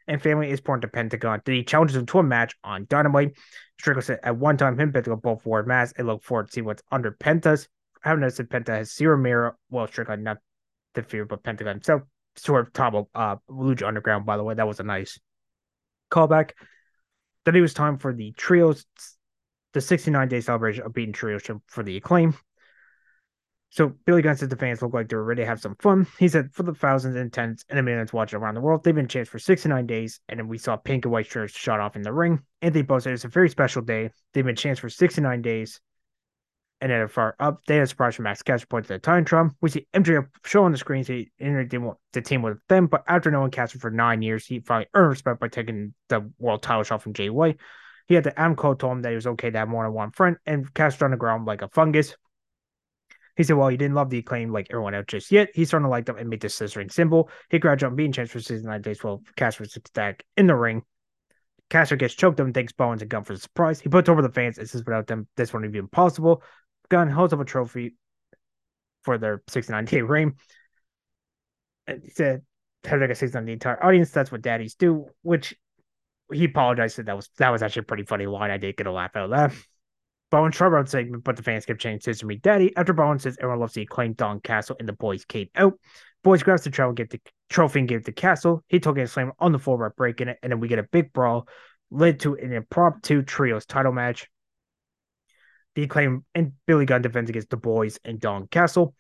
[0.08, 1.42] and family is born to Pentagon.
[1.46, 3.38] Then he challenges him to a match on Dynamite.
[3.80, 6.62] Strickland said at one time him Pentagon both wore masks and look forward to see
[6.62, 7.68] what's under Penta's.
[8.02, 10.38] Having said Penta has zero mirror, well Strickland not
[10.94, 11.76] the fear, but Pentagon.
[11.76, 12.04] himself
[12.36, 14.54] sort of top of uh Lucha Underground, by the way.
[14.54, 15.20] That was a nice
[16.12, 16.52] callback.
[17.46, 18.86] Then it was time for the trios,
[19.74, 22.36] the 69 day celebration of beating trios for the acclaim.
[23.70, 26.08] So Billy Gunn said the fans look like they're ready to have some fun.
[26.18, 29.10] He said for the thousands and tens and millions watching around the world, they've been
[29.10, 32.02] chased for 69 days, and then we saw pink and white shirts shot off in
[32.02, 32.40] the ring.
[32.62, 34.10] Anthony Bo said it's a very special day.
[34.34, 35.82] They've been chased for 69 days.
[36.80, 39.00] And then a far up, they had a surprise from Max Caster points to the
[39.00, 39.52] Titantron.
[39.62, 41.72] We see MJF show on the screen so he entered
[42.14, 45.40] the team with them, but after knowing Caster for nine years, he finally earned respect
[45.40, 47.58] by taking the world title shot from Jay White.
[48.08, 49.94] He had the Adam Cole told him that he was okay to have more than
[49.94, 52.16] one friend, and Caster on the ground like a fungus.
[53.36, 55.50] He said, well, he didn't love the acclaim like everyone else just yet.
[55.54, 57.30] He's starting to like them and made the scissoring symbol.
[57.52, 60.56] He graduated on being chance for season nine days while Caster was stack in the
[60.56, 60.82] ring.
[61.70, 63.80] Caster gets choked up and thanks Bowens and Gunn for the surprise.
[63.80, 66.42] He puts over the fans and says without them, this wouldn't be impossible.
[66.90, 67.96] Gunn holds up a trophy
[69.04, 70.36] for their 69 day reign.
[71.88, 72.42] And he said,
[72.84, 74.12] "Have like a 69 the entire audience.
[74.12, 75.56] That's what daddies do." Which
[76.32, 76.96] he apologized.
[76.96, 78.52] Said that was that was actually a pretty funny line.
[78.52, 79.54] I did get a laugh out of that.
[80.30, 83.60] Bowen Shrub segment, but the fans kept chanting "Scissor Me Daddy." After Bowen says everyone
[83.60, 85.80] loves the acclaimed Dalton Castle, and the boys came out.
[86.24, 88.64] Boys grabs the trophy, give the trophy, and give the Castle.
[88.68, 90.84] He took a slam on the floor by breaking it, and then we get a
[90.84, 91.48] big brawl,
[91.92, 94.28] led to an impromptu trios title match.
[95.76, 98.96] The acclaim and Billy Gunn defends against the boys and Dalton Castle.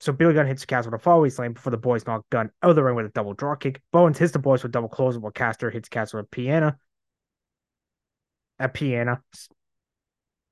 [0.00, 2.70] So Billy Gunn hits Castle with a fallaway slam before the boys knock Gunn out
[2.70, 3.80] of the ring with a double draw kick.
[3.92, 6.76] Bowens hits the boys with double close while Caster hits Castle with a piano.
[8.58, 9.22] At piano.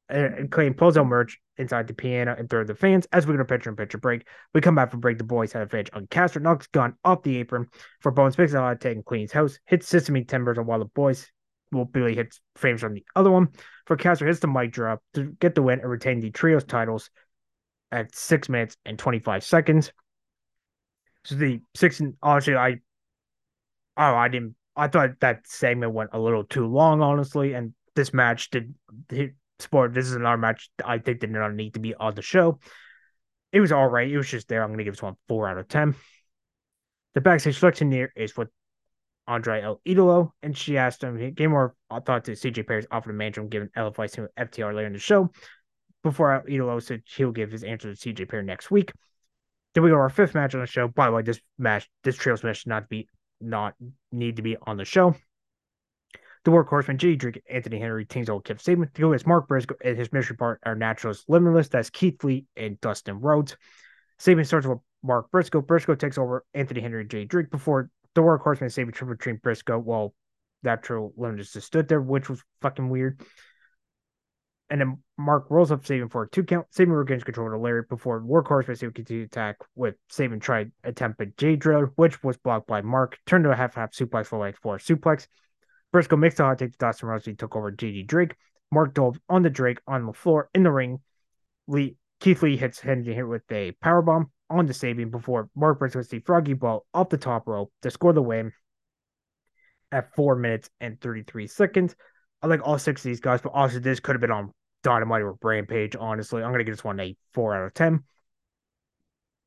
[0.08, 3.06] And Claim pulls out merch inside the piano and throw the fans.
[3.12, 5.18] As we go to pitcher and pitcher break, we come back from break.
[5.18, 7.68] The boys have a advantage on Caster, knocks Gunn off the apron
[8.00, 11.30] for Bowens picks out taking Queen's house, hits Sesame Timbers, and while the boys
[11.72, 13.48] well, Billy hits frames on the other one.
[13.86, 17.10] For Caster hits the mic drop to get the win and retain the trios titles
[17.94, 19.92] at six minutes and 25 seconds.
[21.24, 22.80] So the six and honestly, I
[23.96, 28.12] oh I didn't I thought that segment went a little too long, honestly, and this
[28.12, 28.74] match did
[29.60, 29.94] sport.
[29.94, 32.58] This is another match I think did not need to be on the show.
[33.52, 34.10] It was all right.
[34.10, 34.62] It was just there.
[34.62, 35.94] I'm gonna give this one four out of ten.
[37.14, 38.48] The backstage selection is what
[39.26, 43.10] Andrade El Idolo, and she asked him, he gave more thought to CJ Perry's offer
[43.10, 45.30] to manage him, given advice to FTR later in the show.
[46.04, 48.92] Before El Idolo said he'll give his answer to CJ Perry next week.
[49.72, 50.86] Then we go to our fifth match on the show.
[50.86, 53.08] By the way, this match, this trios match should not be
[53.40, 53.74] not
[54.12, 55.16] need to be on the show.
[56.44, 59.96] The workhorseman JD Drake Anthony Henry teams old Kip Sabian go against Mark Briscoe and
[59.96, 61.68] his mystery part are naturalists limitless.
[61.68, 63.56] That's Keith Lee and Dustin Rhodes.
[64.20, 65.62] Sabian starts with Mark Briscoe.
[65.62, 69.78] Briscoe takes over Anthony Henry and JD Drake before the workhorseman a triple between Briscoe
[69.78, 70.14] while
[70.62, 73.20] Natural Limited just stood there, which was fucking weird.
[74.70, 76.66] And then Mark rolls up Sabian for two count.
[76.74, 81.20] Sabian regains control the Larry before Workhorseman Sabian continued to attack with Saban tried attempt
[81.20, 83.18] at J Driller, which was blocked by Mark.
[83.26, 85.26] Turned to a half half suplex for like four suplex.
[85.92, 87.20] Briscoe makes the hot take to Dawson.
[87.24, 88.34] He took over JD Drake.
[88.72, 90.98] Mark dove on the Drake on the floor in the ring.
[91.68, 95.78] Lee Keith Lee hits Henry here with a power bomb on the Sabian before Mark
[95.78, 98.52] Briscoe the froggy ball off the top rope to score the win
[99.92, 101.94] at four minutes and 33 seconds.
[102.44, 105.22] I like all six of these guys, but also this could have been on Dynamite
[105.22, 106.42] or Rampage, honestly.
[106.42, 108.04] I'm to give this one a 4 out of 10.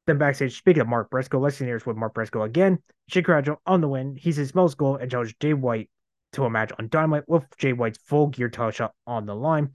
[0.07, 2.79] Then backstage, speaking of Mark let's see here's with Mark Briscoe again.
[3.07, 3.29] Shake
[3.67, 4.15] on the win.
[4.15, 5.91] He's his most goal and challenged Jay White
[6.33, 9.69] to a match on Dynamite with Jay White's full gear title shot on the line.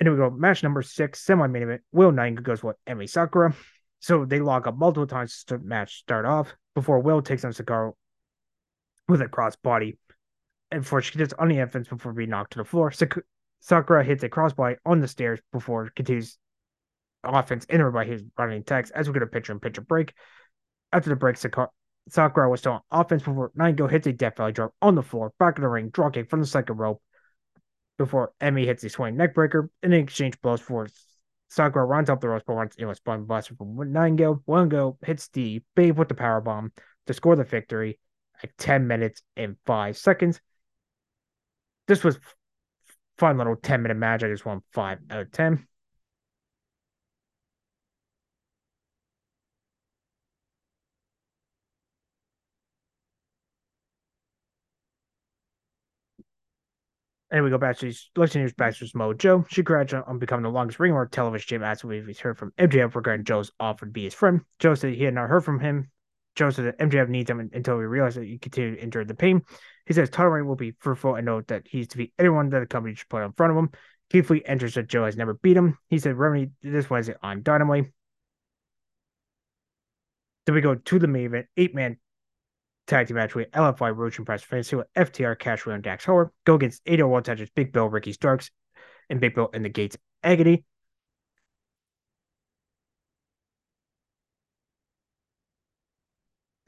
[0.00, 1.82] And then we go match number six, semi main event.
[1.92, 3.54] Will Nightingale goes with Emi Sakura.
[4.00, 7.92] So they lock up multiple times to match start off before Will takes on Sakura
[9.08, 9.98] with a crossbody.
[10.70, 12.92] And before she gets on the entrance before being knocked to the floor,
[13.60, 16.38] Sakura hits a crossbody on the stairs before continues
[17.24, 20.12] offense entered by his running text as we get a picture in picture break.
[20.92, 24.74] After the break, Sakura was still on offense before Nightingale hits a Death Valley drop
[24.82, 27.02] on the floor, back of the ring, draw kick from the second rope
[27.98, 29.68] before Emi hits a swing neckbreaker.
[29.82, 30.88] In exchange blows for
[31.48, 34.42] Sakura runs up the ropes, but it was spun buster from Nightingale.
[34.44, 36.72] One go hits the Babe with the power bomb
[37.06, 37.98] to score the victory
[38.42, 40.40] at 10 minutes and 5 seconds.
[41.86, 42.18] This was
[43.18, 44.22] fun little 10 minute match.
[44.22, 45.66] I just won 5 out of 10.
[57.28, 59.48] And we go back to listeners back to Mojo.
[59.50, 62.94] She graduated on becoming the longest ring or television champ as we've heard from MJF
[62.94, 64.42] regarding Joe's offer to be his friend.
[64.60, 65.90] Joe said he had not heard from him.
[66.36, 69.14] Joe said that MJF needs him until we realize that he continued to endure the
[69.14, 69.42] pain.
[69.86, 72.66] He says reign will be fruitful and note that he's to beat anyone that the
[72.66, 73.70] company should put in front of him.
[74.10, 75.78] Keith Lee enters that Joe has never beat him.
[75.88, 77.86] He said Remedy this Wednesday on Dynamite.
[80.44, 81.96] Then we go to the main event, eight man
[82.86, 86.28] tag team match with LFY Roach and Press Fantasy with FTR, Cash and Dax Harwood
[86.44, 88.50] go against 801 touches Big Bill, Ricky Starks,
[89.10, 90.64] and Big Bill in the Gates Agony.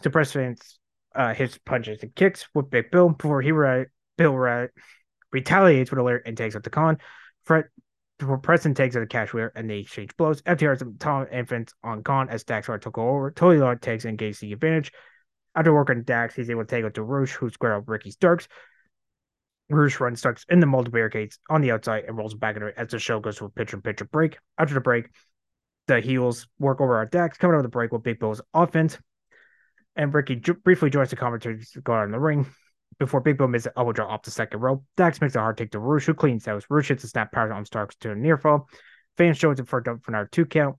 [0.02, 0.78] Suppress fans
[1.14, 3.50] uh, hits punches and kicks with Big Bill before he
[4.16, 4.68] Bill re-
[5.32, 6.98] retaliates with a alert and takes out the con.
[7.44, 7.64] Fred
[8.18, 10.42] before Preston takes out the cash wheel and they exchange blows.
[10.42, 13.30] FTR is Tom infants on con as Dax Harwood took over.
[13.30, 14.92] Totally Lord takes and gains the advantage.
[15.54, 18.48] After working Dax, he's able to take out Rush, who square up Ricky Starks.
[19.70, 22.88] Rush runs Starks in the multiple barricades on the outside and rolls back it as
[22.88, 24.38] the show goes to a pitcher pitcher break.
[24.56, 25.10] After the break,
[25.86, 28.98] the heels work over our Dax, coming out of the break with Big Bill's offense.
[29.98, 31.16] And Ricky briefly joins the
[31.84, 32.46] go out in the ring
[33.00, 34.84] before Big Bill misses elbow drop off the second rope.
[34.96, 36.64] Dax makes a hard take to Rush, who cleans house.
[36.70, 38.68] Rush hits a snap power on Starks to a near fall.
[39.16, 40.76] Fans shows it for for another two count.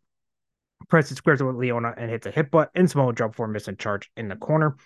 [0.87, 3.49] Preston squares it with Leona and hits a hip butt and Samoa drop for a
[3.49, 4.77] missing charge in the corner.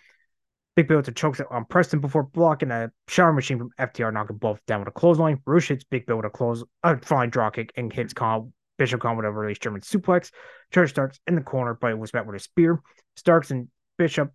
[0.76, 4.38] Big Bill to chokes it on Preston before blocking a shower machine from FTR, knocking
[4.38, 5.40] both down with a clothesline.
[5.46, 9.02] Rush hits Big Bill with a close, a flying draw kick and hits Con, Bishop
[9.02, 10.32] Kaun with a release German suplex.
[10.72, 12.82] Charge starts in the corner, but it was met with a spear.
[13.16, 13.68] Starks and
[14.04, 14.34] Bishop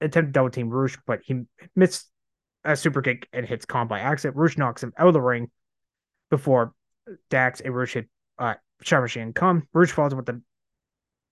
[0.00, 1.42] attempt double team Rush, but he
[1.76, 2.10] missed
[2.64, 4.36] a super kick and hits Con by accident.
[4.36, 5.52] Rush knocks him out of the ring
[6.30, 6.74] before
[7.30, 8.08] Dax and Rush hit
[8.40, 9.68] uh, shower machine come.
[9.72, 10.42] Rush falls with the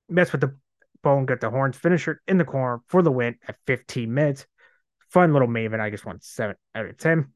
[0.08, 0.56] mess with the
[1.02, 4.46] bone, get the horns finisher in the corner for the win at 15 minutes.
[5.10, 5.80] Fun little maven.
[5.80, 7.32] I just want 7 out of 10.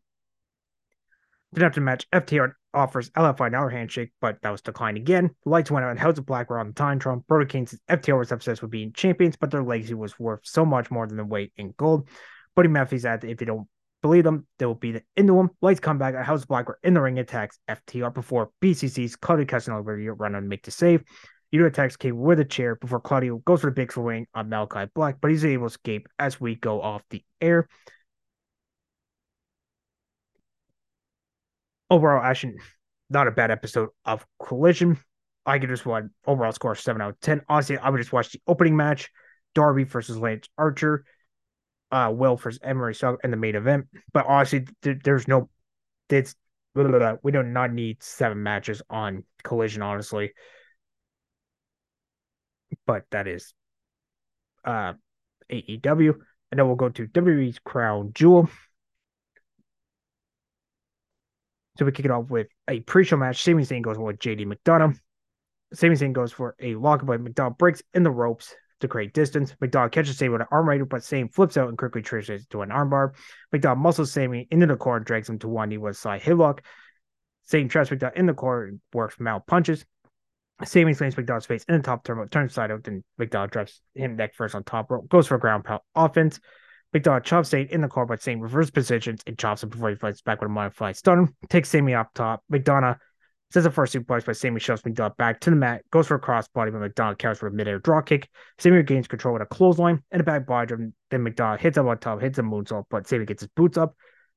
[1.50, 5.30] Then after the match, FTR offers LFI another handshake, but that was declined again.
[5.44, 7.26] The lights went out and House of Black were on the Titantron.
[7.26, 11.06] Brody King says FTR with being champions, but their legacy was worth so much more
[11.06, 12.08] than the weight in gold.
[12.54, 13.66] Buddy Matthews said if they don't
[14.02, 15.50] believe them, they will beat it into them.
[15.60, 16.14] Lights come back.
[16.14, 20.48] House of Black were in the ring attacks FTR before BCC's Claudio Castagnoli run and
[20.48, 21.02] make the save.
[21.54, 24.88] Yuta attacks Cable with a chair before Claudio goes for the big swing on Malakai
[24.94, 27.68] Black, but he's able to escape as we go off the air.
[31.90, 32.56] Overall, action,
[33.10, 34.98] not a bad episode of Collision.
[35.44, 37.42] I give this one overall score 7 out of 10.
[37.48, 39.10] Honestly, I would just watch the opening match
[39.54, 41.04] Darby versus Lance Archer,
[41.92, 43.86] uh, Will versus Emery Sugg and the main event.
[44.12, 45.48] But honestly, th- there's no,
[46.08, 46.34] it's,
[46.74, 47.14] blah, blah, blah.
[47.22, 50.32] we do not need seven matches on Collision, honestly
[52.86, 53.52] but that is
[54.64, 54.94] uh
[55.50, 56.14] AEW.
[56.50, 58.48] And then we'll go to WWE's Crown Jewel.
[61.78, 63.42] So we kick it off with a pre-show match.
[63.42, 64.98] Sami Zayn goes with JD McDonagh.
[65.72, 69.54] Sami Zayn goes for a lock, but McDonagh breaks in the ropes to create distance.
[69.62, 72.70] McDonagh catches Sami with an arm but Sami flips out and quickly transitions to an
[72.70, 73.14] armbar.
[73.54, 76.60] McDonagh muscles Sami into the corner, drags him to one knee with a side headlock.
[77.44, 79.84] Sami traps McDonagh in the corner and works mount punches.
[80.64, 84.16] Sami slams McDonagh's face in the top turn, turns side out, then McDonagh drops him
[84.16, 86.40] neck first on top rope, goes for a ground pound offense.
[86.94, 89.96] McDonagh chops Sami in the corner by Sami reverse positions and chops him before he
[89.96, 91.34] fights back with a modified stun.
[91.48, 92.42] Takes Sami up top.
[92.50, 92.98] McDonagh
[93.50, 96.20] says a first suplex, but Sami shoves McDonagh back to the mat, goes for a
[96.20, 98.28] crossbody, but McDonagh carries for a midair draw kick.
[98.58, 100.74] Sami regains control with a clothesline and a back body.
[101.10, 103.94] Then McDonagh hits up on top, hits a moonsault, but Sami gets his boots up.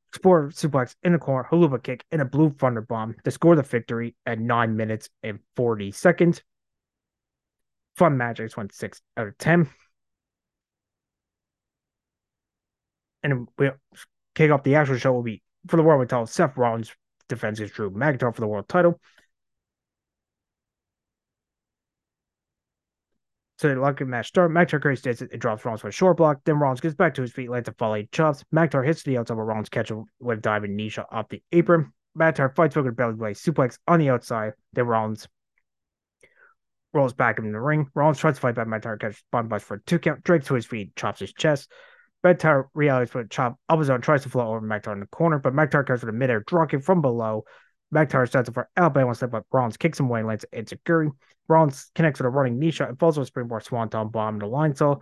[0.10, 3.62] Explorer suplex in the corner, Helluva kick, and a blue thunder bomb to score the
[3.62, 6.42] victory at 9 minutes and 40 seconds.
[7.96, 8.40] Fun match.
[8.40, 9.70] I just went 6 out of 10.
[13.24, 13.72] And we
[14.36, 16.26] kick off the actual show will be for the world title.
[16.26, 16.94] Seth Rollins
[17.28, 19.00] defends his Drew McIntyre for the world title.
[23.60, 24.52] So the lucky match start.
[24.52, 26.40] McIntyre creates this, it drops Rollins for a short block.
[26.46, 28.46] Then Rollins gets back to his feet, lands a volley chops.
[28.56, 31.92] McIntyre hits the outside, but Rollins catches with diving knee shot off the apron.
[32.18, 34.54] McIntyre fights Booker belly blade suplex on the outside.
[34.72, 35.28] Then Rollins
[36.94, 37.88] rolls back in the ring.
[37.94, 38.68] Rollins tries to fight back.
[38.68, 40.24] McIntyre catches Bond Bush for a two count.
[40.24, 41.70] Drake to his feet, chops his chest.
[42.26, 45.54] McIntyre realizes for a chop up tries to float over McIntyre in the corner, but
[45.54, 47.46] McIntyre catches with a midair dropkick from below.
[47.94, 51.10] McIntyre sets up for Alabama step, but Rollins kicks him away and lands into Curry.
[51.48, 54.40] Rollins connects with a running knee shot and falls with a springboard swanton bomb in
[54.40, 54.98] the line saw.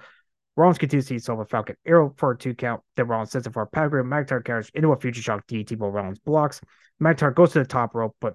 [0.55, 2.81] Rollins continues to himself a Falcon arrow for a two count.
[2.95, 4.03] Then Rollins sets it for a pedigree.
[4.03, 6.61] McIntyre carries into a future shock DT, but Rollins blocks.
[7.01, 8.33] McIntyre goes to the top rope, but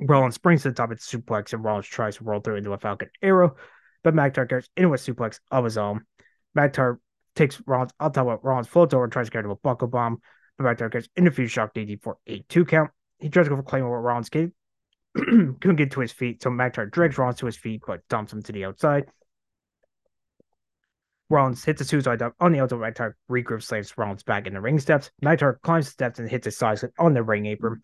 [0.00, 2.78] Rollins springs to the top the suplex, and Rollins tries to roll through into a
[2.78, 3.56] Falcon arrow,
[4.02, 6.04] but McIntyre carries into a suplex of his own.
[6.56, 6.98] McIntyre
[7.34, 9.88] takes Rollins on top of Rollins, floats over, and tries to carry to a buckle
[9.88, 10.20] bomb,
[10.58, 12.90] but McIntyre carries into future shock DD for a two count.
[13.18, 16.90] He tries to go for Claymore, but Rollins couldn't get to his feet, so McIntyre
[16.90, 19.06] drags Rollins to his feet, but dumps him to the outside.
[21.30, 22.78] Rollins hits a suicide dive on the outside.
[22.78, 25.10] McIntyre regroups, slaves Rollins back in the ring steps.
[25.24, 27.82] McIntyre climbs the steps and hits a side slip on the ring apron.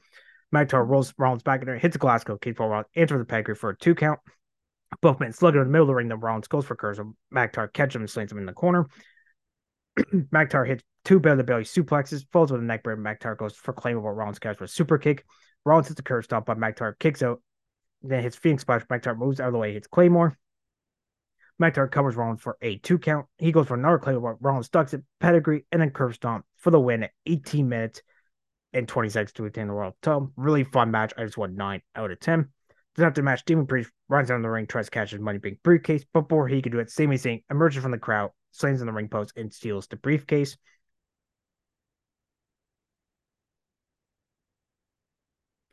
[0.55, 3.71] McIntyre rolls Rollins back in there, hits a Glasgow kick Rollins, enters the pedigree for
[3.71, 4.21] a two count.
[5.01, 6.09] Both men slug in the middle of the ring.
[6.09, 6.99] Then Rollins goes for curse.
[7.35, 8.87] McIntyre catches him and slings him in the corner.
[10.33, 12.99] McIntyre hits two belly to belly suplexes, falls with a neck break.
[12.99, 15.25] McIntyre goes for claimable Rollins catch for a super kick.
[15.65, 17.43] Rollins hits the curve stomp, but McIntyre kicks out.
[18.03, 18.85] Then hits Phoenix Splash.
[18.87, 20.39] McIntyre moves out of the way, hits Claymore.
[21.61, 23.27] McIntyre covers Rollins for a two count.
[23.39, 24.39] He goes for another Claymore.
[24.41, 28.03] Rollins ducks it, pedigree, and then curve stomp for the win at 18 minutes
[28.73, 30.33] and 20 seconds to retain the world title.
[30.37, 31.13] Really fun match.
[31.19, 32.49] I just won 9 out of 10.
[32.97, 35.39] Then after the match, Damian Priest runs down the ring, tries to catch his money
[35.39, 36.05] being briefcase.
[36.13, 39.09] Before he could do it, Sami Zayn emerges from the crowd, slams in the ring
[39.09, 40.57] post, and steals the briefcase.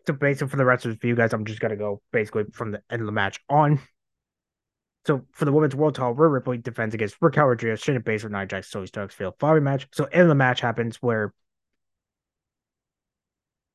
[0.05, 2.81] So basically, for the rest of you guys, I'm just gonna go basically from the
[2.89, 3.79] end of the match on.
[5.05, 8.45] So for the women's world title, Rhea Ripley defends against Raquel Rodriguez, Shayna Baszler, Nia
[8.45, 9.87] Jax, Zoey Starks fail five match.
[9.91, 11.33] So end of the match happens where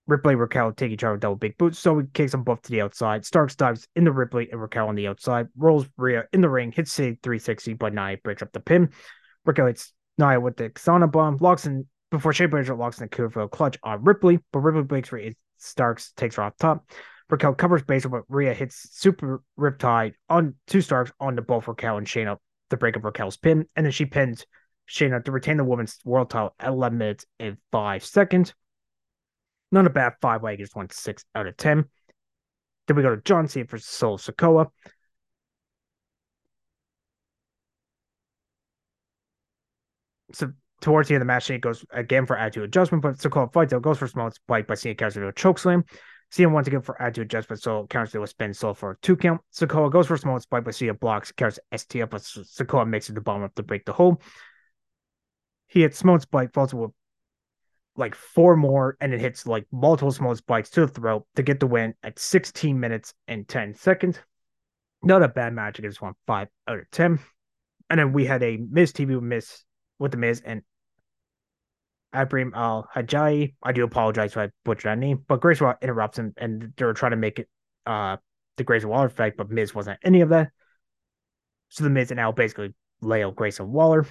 [0.06, 1.78] Ripley Raquel take each other double big boots.
[1.78, 3.24] So he kicks them both to the outside.
[3.24, 6.98] Starks dives into Ripley and Raquel on the outside, rolls Rhea in the ring, hits
[6.98, 8.90] a 360, but Nia breaks up the pin.
[9.44, 13.08] Raquel hits Nia with the Xana bomb, locks in before Shayna Baszler locks in the
[13.08, 15.34] Kuro clutch on Ripley, but Ripley breaks free.
[15.56, 16.84] Starks takes her off top.
[17.30, 21.96] Raquel covers Baszler, but Rhea hits super riptide on two Starks on the both Raquel
[21.96, 22.36] and Shayna
[22.68, 24.44] to break up Raquel's pin, and then she pins
[24.88, 28.52] Shayna to retain the women's world title at 11 minutes and 5 seconds.
[29.72, 31.86] Not a bad five way, just went 6 out of 10.
[32.86, 34.70] Then we go to John Cena for Solo Sikoa.
[40.32, 40.52] So
[40.82, 43.72] towards the end of the match, Cena goes again for attitude adjustment, but Sikoa fights
[43.72, 45.84] out, goes for Samoan spike by Cena counters to a choke slam.
[46.30, 49.16] Cena once again for attitude adjustment, so counters to a spin solo for a two
[49.16, 49.40] count.
[49.54, 53.22] Sikoa goes for Samoan spike, but Cena blocks, counters STF, but Sikoa makes it the
[53.22, 54.20] bomb up to break the hole.
[55.68, 56.90] He hits Samoan spike, falls with
[57.96, 61.60] like four more, and it hits like multiple Samoan spikes to the throat to get
[61.60, 64.18] the win at 16 minutes and 10 seconds.
[65.02, 65.80] Not a bad match.
[65.80, 67.18] Just won five out of 10.
[67.90, 69.64] And then we had a Miz TV with Miz
[69.98, 70.62] with the Miz and
[72.14, 73.54] Abrim Al Hajai.
[73.62, 76.92] I do apologize if I butchered that name, but Grace Waller interrupts him and they're
[76.92, 77.48] trying to make it
[77.86, 78.16] uh
[78.56, 80.50] the Grace Waller effect, but Miz wasn't any of that.
[81.68, 84.06] So the Miz and Al basically lay out Grace and Waller.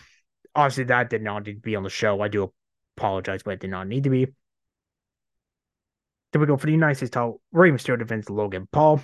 [0.55, 2.21] Obviously, that did not need to be on the show.
[2.21, 2.51] I do
[2.97, 4.27] apologize, but it did not need to be.
[6.31, 7.41] Then we go for the United States title.
[7.51, 9.01] Rey Mysterio defends Logan Paul.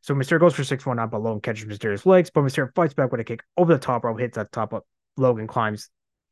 [0.00, 2.30] So Mysterio goes for 6 1 9, but Logan catches Mysterio's legs.
[2.30, 4.86] But Mysterio fights back with a kick over the top rope, hits that top up.
[5.16, 5.90] Logan climbs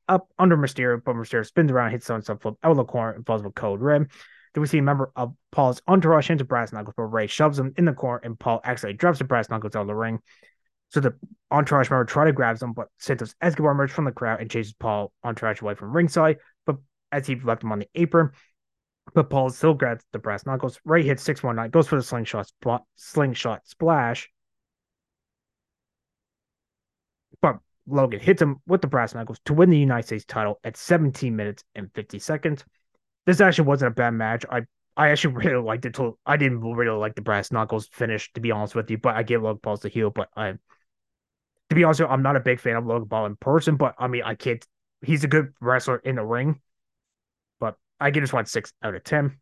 [0.09, 3.13] up under Mysterio, but Mysterio spins around, hits on some flip out of the corner,
[3.13, 4.07] and falls with Code Red.
[4.55, 7.75] Then we see a member of Paul's entourage into Brass Knuckles, but Rey shoves him
[7.77, 10.21] in the corner, and Paul accidentally drops the Brass Knuckles out of the ring.
[10.91, 11.15] So the
[11.51, 14.73] entourage member try to grab him, but Santos Escobar emerges from the crowd and chases
[14.73, 16.37] Paul entourage away from ringside.
[17.17, 18.31] As he left him on the apron,
[19.15, 20.79] but Paul still grabs the brass knuckles.
[20.85, 24.31] Rey hits 619, goes for the slingshot spot, slingshot splash.
[27.41, 30.77] But Logan hits him with the brass knuckles to win the United States title at
[30.77, 32.65] 17 minutes and 50 seconds.
[33.25, 34.45] This actually wasn't a bad match.
[34.51, 34.63] I
[34.97, 35.95] I actually really liked it.
[35.95, 39.15] Till, I didn't really like the brass knuckles finish, to be honest with you, but
[39.15, 40.11] I give Logan Paul the heel.
[40.11, 43.77] But I, to be honest, I'm not a big fan of Logan Paul in person.
[43.77, 44.65] But I mean, I can't.
[45.03, 46.61] He's a good wrestler in the ring,
[48.01, 49.39] I give this one six out of ten.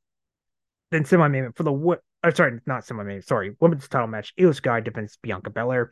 [0.90, 2.00] Then semi main for the what?
[2.22, 3.22] Oh, uh, sorry, not semi main.
[3.22, 4.32] Sorry, women's title match.
[4.38, 5.90] Iyo Sky defends Bianca Belair.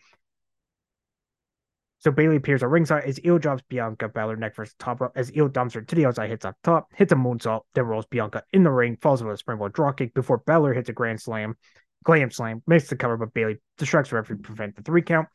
[1.99, 5.31] So Bayley appears at ringside as Iyo drops Bianca Belair neck first top rope as
[5.31, 8.43] Iyo dumps her to the outside, hits up top, hits a moonsault, then rolls Bianca
[8.53, 11.55] in the ring, falls with a springboard dropkick before Belair hits a grand slam,
[12.03, 15.29] glam slam, makes the cover, but Bayley distracts the referee to prevent the three count.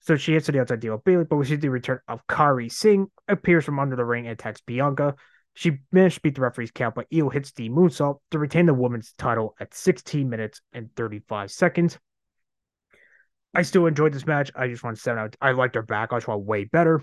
[0.00, 2.26] So she hits to the outside deal with Bayley, but we see the return of
[2.26, 5.14] Kairi Sane appears from under the ring and attacks Bianca.
[5.54, 8.74] She managed to beat the referee's count, but Iyo hits the moonsault to retain the
[8.74, 11.98] women's title at 16 minutes and 35 seconds.
[13.54, 14.50] I still enjoyed this match.
[14.54, 15.36] I just want seven out.
[15.40, 16.12] I liked her back.
[16.12, 17.02] I want way better.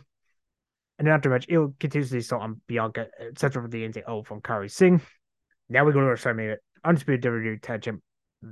[0.98, 3.62] And then after match, Iyo continues to assault on Bianca, etc.
[3.62, 5.00] for the NZO from Kairi Sane.
[5.70, 8.02] Now we go to our side main Undisputed WWE Tag Champ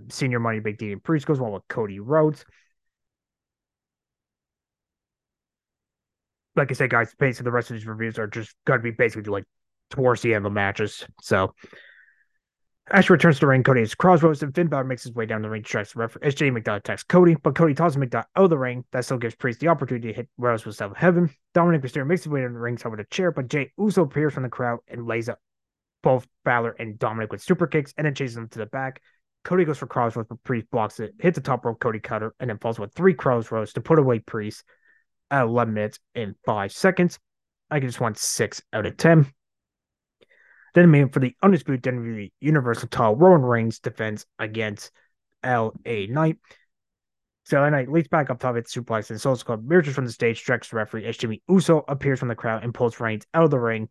[0.09, 2.45] Senior Money Big D and Priest goes one with Cody Rhodes.
[6.55, 8.91] Like I said, guys, basically the rest of these reviews are just going to be
[8.91, 9.45] basically like
[9.89, 11.05] towards the end of the matches.
[11.21, 11.53] So
[12.89, 13.63] Ash returns to the ring.
[13.63, 15.99] Cody is crossroads, and Finn Balor makes his way down the ring to strike the
[15.99, 16.29] referee.
[16.29, 18.85] SJ McDonagh attacks Cody, but Cody tosses McDonagh out of the ring.
[18.91, 21.29] That still gives Priest the opportunity to hit Rose with Seven Heaven.
[21.53, 24.33] Dominic Mysterio makes his way down the ring with a chair, but Jey Uso appears
[24.33, 25.39] from the crowd and lays up
[26.01, 29.01] both Balor and Dominic with super kicks and then chases them to the back.
[29.43, 32.49] Cody goes for crossroads, but Priest blocks it, hits the top rope Cody cutter, and
[32.49, 34.63] then falls with three crossroads to put away Priest
[35.29, 37.19] at 11 minutes and 5 seconds.
[37.69, 39.25] I can just want 6 out of 10.
[40.77, 44.91] Then main for the undisputed WWE Universal title, Roman Reigns defends against
[45.43, 45.71] LA
[46.07, 46.37] Knight.
[47.45, 50.11] So LA Knight leads back up top, it's suplex and Soul Club emerges from the
[50.11, 53.45] stage, strikes the referee as Jimmy Uso appears from the crowd and pulls Reigns out
[53.45, 53.89] of the ring.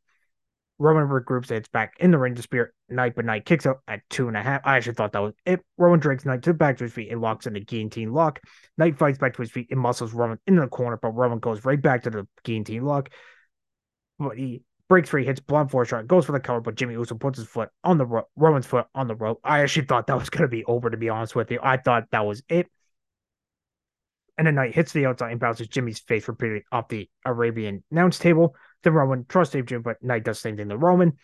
[0.78, 3.80] Roman regroups and it's back in the ring to spear Knight, but Knight kicks out
[3.88, 4.60] at two and a half.
[4.64, 5.62] I actually thought that was it.
[5.76, 8.38] Roman drags Knight to the back to his feet and locks in the guillotine lock.
[8.78, 11.64] Knight fights back to his feet and muscles Roman into the corner, but Roman goes
[11.64, 13.08] right back to the guillotine lock.
[14.20, 17.14] But he breaks free, hits blunt force shot, goes for the cover, but Jimmy Uso
[17.14, 19.40] puts his foot on the rope, Roman's foot on the rope.
[19.42, 21.58] I actually thought that was going to be over, to be honest with you.
[21.62, 22.68] I thought that was it.
[24.38, 28.18] And then Knight hits the outside and bounces Jimmy's face repeatedly off the Arabian announce
[28.18, 28.54] table.
[28.82, 31.14] Then Roman trusts Dave Jim, but Knight does the same thing to Roman.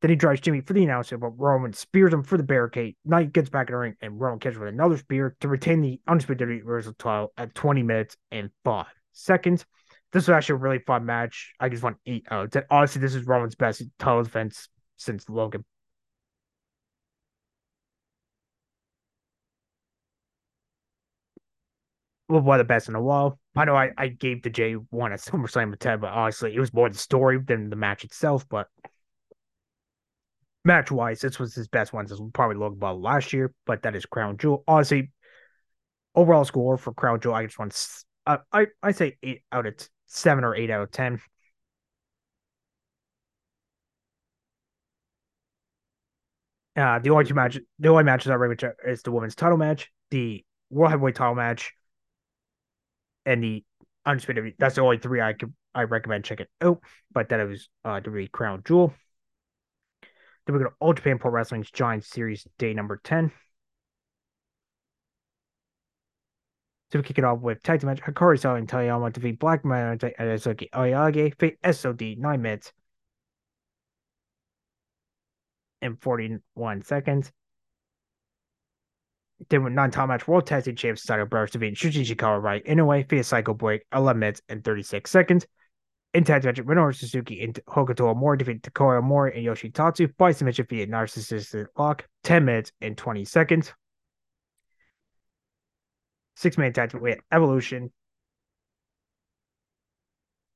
[0.00, 2.96] Then he drives Jimmy for the announcer, but Roman spears him for the barricade.
[3.04, 6.00] Knight gets back in the ring, and Roman catches with another spear to retain the
[6.06, 9.64] undisputed Universal title at 20 minutes and five seconds.
[10.12, 11.52] This was actually a really fun match.
[11.60, 12.64] I just want eight out of.
[12.70, 15.64] Honestly, this is Roman's best title defense since Logan.
[22.28, 23.38] Well, one of the best in a while.
[23.54, 26.60] I know I, I gave the J one at SummerSlam a 10, but honestly, it
[26.60, 28.48] was more the story than the match itself.
[28.48, 28.68] But
[30.64, 33.94] match wise, this was his best one since probably Logan Paul last year, but that
[33.94, 34.64] is Crown Jewel.
[34.66, 35.12] Honestly,
[36.14, 39.76] overall score for Crown Jewel, I just want uh, I I say eight out of
[40.06, 41.20] seven or eight out of ten.
[46.76, 49.90] Uh, the only two matches, the only matches I rate is the women's title match,
[50.10, 51.72] the world heavyweight title match,
[53.24, 53.64] and the
[54.04, 54.54] undisputed.
[54.58, 56.80] That's the only three I could I recommend checking out.
[57.12, 58.92] But that was uh the Crown Jewel.
[60.46, 63.32] Then we go to All Japan Pro Wrestling's Giant Series Day number ten.
[66.92, 69.98] So we kick it off with tag match Hikari Sato and Toyama defeat Black Man
[70.00, 72.72] and Suzuki Oyage, Fate SOD, 9 minutes
[75.82, 77.32] and 41 seconds.
[79.50, 82.78] Then with non-title match, World Tag Team Champs Saito Brothers defeat Shuji Ishikawa right in
[82.78, 85.46] a way via Psycho Break, 11 minutes and 36 seconds.
[86.14, 90.66] In tag match, Minoru Suzuki and Hokuto Omori defeat Takao Omori and Yoshitatsu by submission
[90.70, 93.74] via Narcissistic Lock, 10 minutes and 20 seconds
[96.36, 97.90] six man tag with Evolution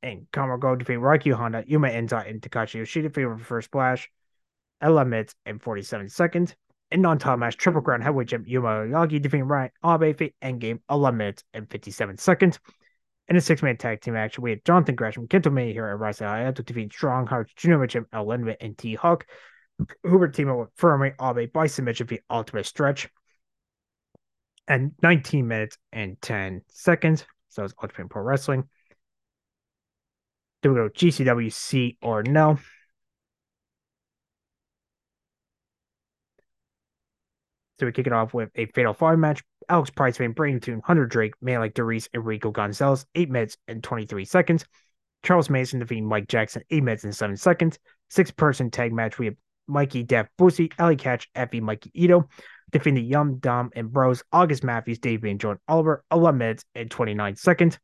[0.03, 4.11] and Go defeat Raikyu Honda, Yuma Enta, and Takashi Yoshida for first splash,
[4.83, 6.55] 11 minutes and 47 seconds.
[6.91, 11.16] In non-title match, Triple Crown Heavyweight Champ Yuma Yagi defeating Ryan Abe for Endgame, 11
[11.16, 12.59] minutes and 57 seconds.
[13.28, 16.64] In a six-man tag team action, we had Jonathan Gresham, Kento Miyahara, and Rasa Hayato
[16.64, 19.26] defeat Strong Hearts Junior Champ El Linwood and T Hawk.
[20.03, 23.09] Hubert team up with Firmly Abe by submission via Ultimate Stretch
[24.71, 27.27] and 19 minutes and 10 seconds.
[27.49, 28.68] So it's Ultimate Pro Wrestling.
[30.62, 32.57] Then we go GCW Si or no.
[37.81, 39.43] So we kick it off with a fatal five match.
[39.68, 44.64] Alex Price, Van Bradenton, Hunter Drake, Malik and Rico Gonzalez, 8 minutes and 23 seconds.
[45.25, 47.79] Charles Mason defeating Mike Jackson, 8 minutes and 7 seconds.
[48.09, 49.18] Six person tag match.
[49.18, 52.29] We have Mikey Def Bussy, Ellie Catch, Effie, Mikey Ito
[52.71, 57.37] defeating Yum Dom and Bros, August Matthews, Davey, and Jordan Oliver, 11 minutes and 29
[57.37, 57.79] seconds.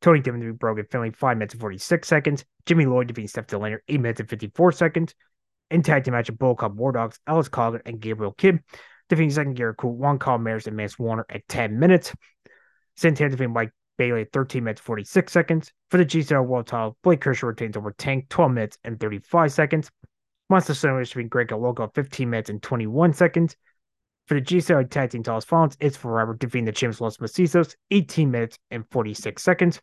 [0.00, 2.44] Tony Diamond Brogan Finley, 5 minutes and 46 seconds.
[2.66, 5.14] Jimmy Lloyd defeating Steph De Lander, 8 minutes and 54 seconds.
[5.70, 8.60] In tag team match of Bull War Dogs, Ellis Coggin and Gabriel Kidd
[9.08, 12.14] defeating second gear Cool Juan Carl Mares and Mance Warner at 10 minutes.
[12.96, 15.72] Santana defeating Mike Bailey at 13 minutes 46 seconds.
[15.90, 19.90] For the GCL World title, Blake Kershaw retains over Tank 12 minutes and 35 seconds.
[20.50, 23.56] Monster Center defeating Greg Logo 15 minutes and 21 seconds.
[24.26, 28.30] For the GCL Tag Team titles, Follins, it's forever defeating the champs Los Macizos 18
[28.30, 29.80] minutes and 46 seconds.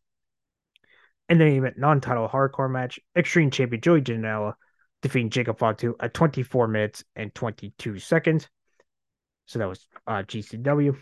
[1.29, 4.53] And then even non-title hardcore match, Extreme Champion Joey Janela
[5.01, 8.49] defeating Jacob Fatu at 24 minutes and 22 seconds.
[9.45, 10.97] So that was uh, GCW.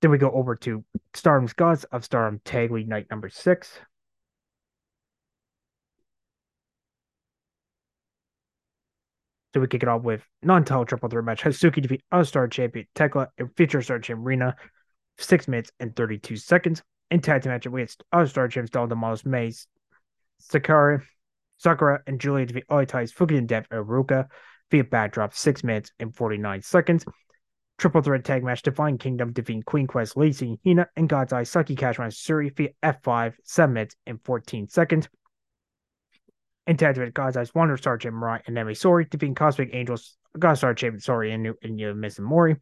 [0.00, 0.84] Then we go over to
[1.14, 3.78] Stardom's Goddess of Stardom Tag League Night number six.
[9.60, 11.42] We kick it off with non-title triple threat match.
[11.42, 14.56] Hazuki defeat All-Star Champion Thekla and Future Star Champion Rina,
[15.18, 16.82] six minutes and 32 seconds.
[17.10, 19.66] In tag team match, we had All-Star Champions Dalton Damaris Mays,
[20.38, 21.02] Sakura,
[21.58, 24.28] Sakura, and Giulia defeat Oitai's Fukigen Dev and Ruka
[24.70, 27.04] via backdrop, six minutes and 49 seconds.
[27.78, 31.76] Triple threat tag match, Divine Kingdom defeating Queen Quest, Lacey Hina, and God's Eye Saki
[31.76, 35.08] Kashima Suri via F5, 7 minutes and 14 seconds.
[36.68, 40.18] In tag team, God's Eyes Wonder Star Champion Mariah and Nemi Sori defeating Cosmic Angels,
[40.38, 42.56] God Star Champion Sori and, and uh, Miss Mori.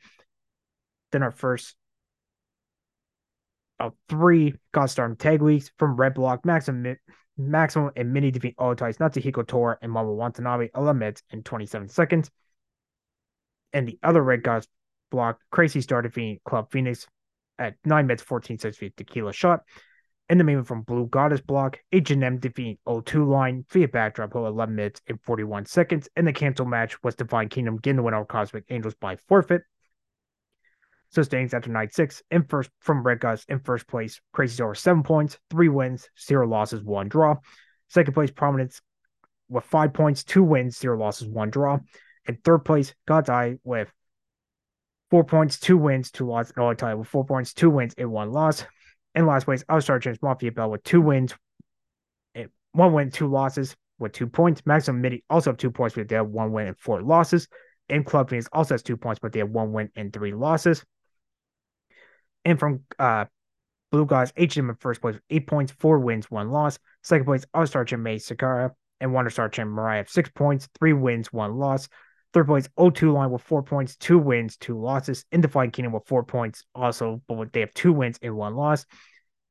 [1.11, 1.75] Then our first
[3.81, 6.97] of three God Star tag weeks from Red Block, Maximum
[7.37, 12.31] Maximum and Mini defeat Otis, Natsuko Tora and Mama Watanabe, 11 minutes and 27 seconds.
[13.73, 14.69] And the other Red Gods
[15.11, 17.09] block, Crazy Star defeating Club Phoenix
[17.59, 19.65] at 9 minutes 14 seconds via tequila shot.
[20.29, 24.75] And the main from Blue Goddess block, H&M defeating O2 line via backdrop for 11
[24.75, 26.09] minutes and 41 seconds.
[26.17, 29.63] And the cancel match was Divine Kingdom getting the win over Cosmic Angels by forfeit.
[31.11, 34.75] So standings after night six in first from Red Gods in first place, Crazy Star
[34.75, 37.37] seven points, three wins, zero losses, one draw.
[37.89, 38.81] Second place, Prominence
[39.49, 41.79] with five points, two wins, zero losses, one draw.
[42.27, 43.93] And third place, God's Eye with
[45.11, 48.11] four points, two wins, two losses, and all tied with four points, two wins, and
[48.11, 48.65] one loss.
[49.17, 51.35] In last place, Outstar James Mafia Bell with two wins,
[52.73, 54.63] one win, two losses with two points.
[54.67, 57.49] Maximum Midi also have two points, but they have one win and four losses.
[57.89, 60.85] And Club Phoenix also has two points, but they have one win and three losses.
[62.45, 63.25] And from uh,
[63.91, 66.79] Blue Guys, HM in first place, eight points, four wins, one loss.
[67.03, 70.69] Second place, All Star Jim May Sakara and Wonder Star Jim Mariah have six points,
[70.79, 71.89] three wins, one loss.
[72.37, 75.25] Third place, O2 line with four points, two wins, two losses.
[75.33, 78.85] Indefine Kingdom with four points, also, but they have two wins and one loss.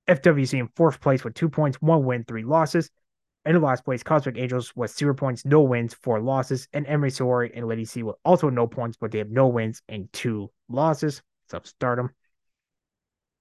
[0.08, 2.92] FWC in fourth place with two points, one win, three losses.
[3.44, 6.68] And in last place, Cosmic Angels with zero points, no wins, four losses.
[6.74, 9.82] And Emery Sori and Lady C with also no points, but they have no wins
[9.90, 11.24] and two losses.
[11.50, 12.12] So stardom.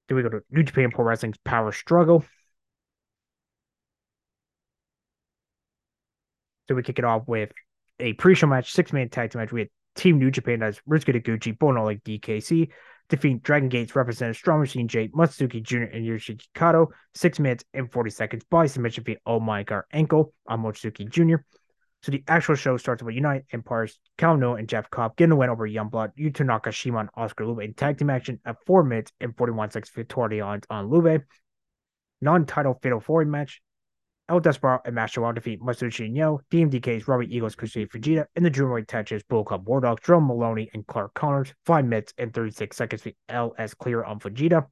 [0.08, 2.24] Then we go to New Japan Pro Wrestling's Power Struggle.
[6.66, 7.52] So we kick it off with
[8.00, 9.52] a pre-show match, six-man tag team match.
[9.52, 12.68] We had Team New Japan as Ryusuke Taguchi, Bono like DKC,
[13.08, 17.90] defeat Dragon Gate's representative Strong Machine J, Matsuki Jr., and Yoshiki Kato, six minutes and
[17.90, 21.36] 40 seconds by submission via Oh My God Ankle on Matsuki Jr.
[22.02, 25.48] So the actual show starts with United Empires, Kano and Jeff Cobb getting the win
[25.48, 29.34] over Youngblood, Yuto Nakashima, and Oskar Leube in tag team action at 4 minutes and
[29.36, 31.22] 41 seconds victory on, on Leube.
[32.20, 33.62] Non-title Fatal 4 match.
[34.28, 38.44] El Desperado and Master Wild defeat Masushi and Yo, DMDK's Robbie Eagles, Kusuke Fujita, and
[38.44, 42.32] the Junior Touches Bull Club War Dogs, Jerome Maloney, and Clark Connors, 5 minutes and
[42.32, 44.66] 36 seconds for LS clear on Fujita.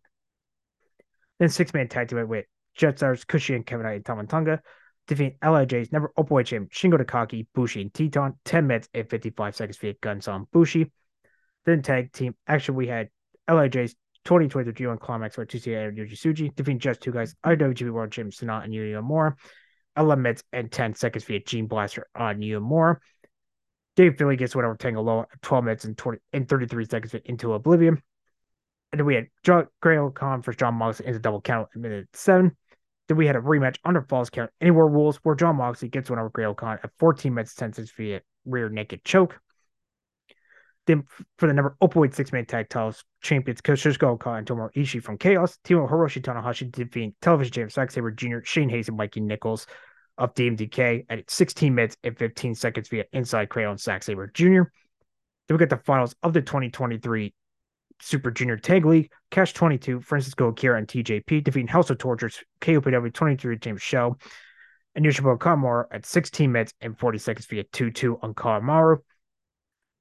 [1.38, 2.46] Then six man tag team with
[2.78, 4.62] Jetstar's Kushi and Kevin and Tama Tonga
[5.06, 9.76] defeating LIJ's never openweight champion Shingo Takagi, Bushi, and Teton, 10 minutes and 55 seconds
[9.78, 10.90] via Gunson Bushi.
[11.64, 13.08] Then tag team action, we had
[13.48, 13.94] LIJ's
[14.24, 18.30] 2023 G1 Climax with Tuesday and Yuji Suji, defeating just two guys, IWGP World Champion
[18.30, 19.34] Sanat and Yuya Mora,
[19.96, 22.98] 11 minutes and 10 seconds via Gene Blaster on Yuya Mora.
[23.96, 28.02] Dave Finlay gets whatever Tango Low 12 minutes and 20 and 33 seconds into Oblivion.
[28.92, 32.08] And then we had John Grail Khan for Jon Moxley into double count at minute
[32.12, 32.56] seven.
[33.08, 36.18] Then we had a rematch under false count anywhere rules where Jon Moxley gets one
[36.18, 39.38] over Grail Khan at 14 minutes 10 seconds via rear naked choke.
[40.86, 41.04] Then
[41.38, 45.16] for the number openweight six man tag titles, champions Kazuchika Okada and Tomohiro Ishii from
[45.16, 49.66] Chaos, Timo Hiroshi Tanahashi defeating television champion Zack Sabre Jr., Shane Hayes, and Mikey Nichols
[50.18, 54.62] of DMDK at 16 minutes and 15 seconds via Inside Crayon Zack Sabre Jr.
[55.48, 57.32] Then we get the finals of the 2023
[58.00, 63.12] Super Junior Tag League, Cash 22, Francisco Akira, and TJP defeating House of Tortures, KOPW
[63.12, 64.16] 23 James Show,
[64.94, 68.98] and Yoshimoto Kamaru at 16 minutes and 40 seconds via 2 2 on Kamaru.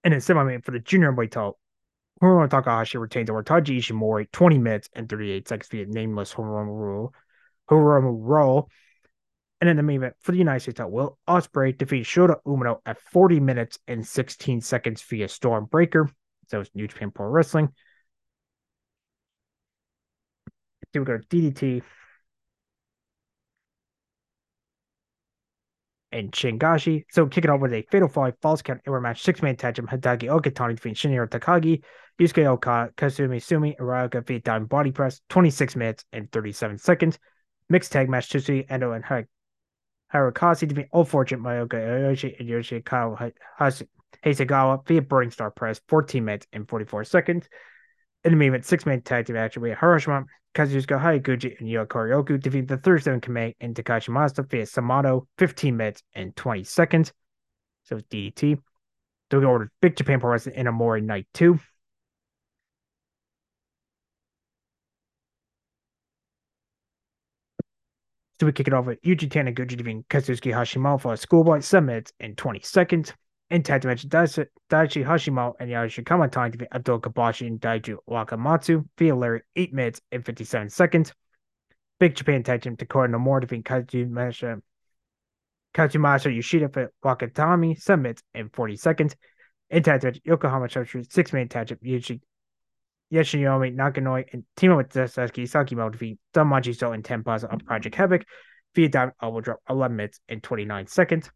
[0.03, 1.59] And then semi main for the junior weight title,
[2.21, 7.13] Hiromu Takahashi retains over Taiji Ishimori 20 minutes and 38 seconds via nameless Hiromu Rule.
[7.69, 8.69] Hiromu Roll.
[9.59, 12.79] And in the main event for the United States title, Will Ospreay defeats Shota Umino
[12.85, 16.09] at 40 minutes and 16 seconds via Stormbreaker.
[16.47, 17.69] So it's New Japan Pro Wrestling.
[20.93, 21.83] Here we go DDT.
[26.13, 27.05] And Shingashi.
[27.09, 29.87] So kicking off with a Fatal Five Falls Count Error match, six man tag team
[29.87, 31.83] Hideki Okatani defeating Shinjiro Takagi,
[32.19, 37.17] Yusuke Okada, Kazumi Sumi, Araoka via Diamond Body Press, 26 minutes and 37 seconds.
[37.69, 39.05] Mixed tag match, Tetsuya Endo and
[40.13, 43.17] Hirokazu defeating All Fortune Mayoka Ayoshi and Yoshi Kyle
[44.25, 47.47] Hasegawa via Burning Star Press, 14 minutes and 44 seconds.
[48.23, 51.67] In the main event, six man tag team action, we have Hiroshima, Kazuchika Haraguchi, and
[51.67, 56.35] Yo Koryoku defeat the third seven Kamei and Takashi Masta via Samato, 15 minutes and
[56.35, 57.13] 20 seconds.
[57.83, 58.59] So it's DDT.
[59.33, 61.57] Over to Big Japan Pro Wrestling in Aomori Night 2.
[68.39, 71.85] So we kick it off with Yuji Taniguchi defeating Kazuki Hashimoto for a schoolboy, 7
[71.85, 73.13] minutes and 20 seconds.
[73.51, 74.47] In tag match, Daichi
[75.05, 80.25] Hashimoto and Yasushi Kamatani defeat Abdul Kabashi and Daiju Wakamatsu via Larry 8 minutes and
[80.25, 81.13] 57 seconds.
[81.99, 84.61] Big Japan tag team Takora Nomura defeating Kazumasa,
[85.75, 89.17] Kazumasa Yoshida for Wakatami, 7 minutes and 40 seconds.
[89.69, 92.21] In tag match, Yokohama Showstreet, 6 man tag team Yuji
[93.11, 98.23] Yoshinomi Nakanoi and up with Sasuke Sakimo defeat Damaji So and Tempaza of Project Havoc
[98.75, 101.29] via down elbow drop 11 minutes and 29 seconds.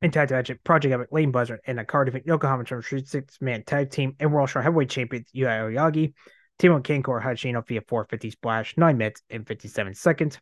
[0.00, 3.64] In tag match, Project Havoc, Lane Buzzard, and a card defeat Yokohama Street six man
[3.64, 6.12] tag team and World Star Heavyweight Champion Yui Oyagi.
[6.58, 10.38] Team on Kankor Hashino via 450 splash, 9 minutes and 57 seconds.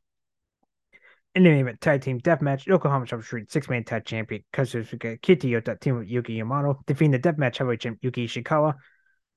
[1.34, 5.80] In the main event, tag team deathmatch, Yokohama Street six man tag champion Kazusuke Kitayota
[5.80, 8.74] team with Yuki Yamano defeating the deathmatch heavyweight champ Yuki Ishikawa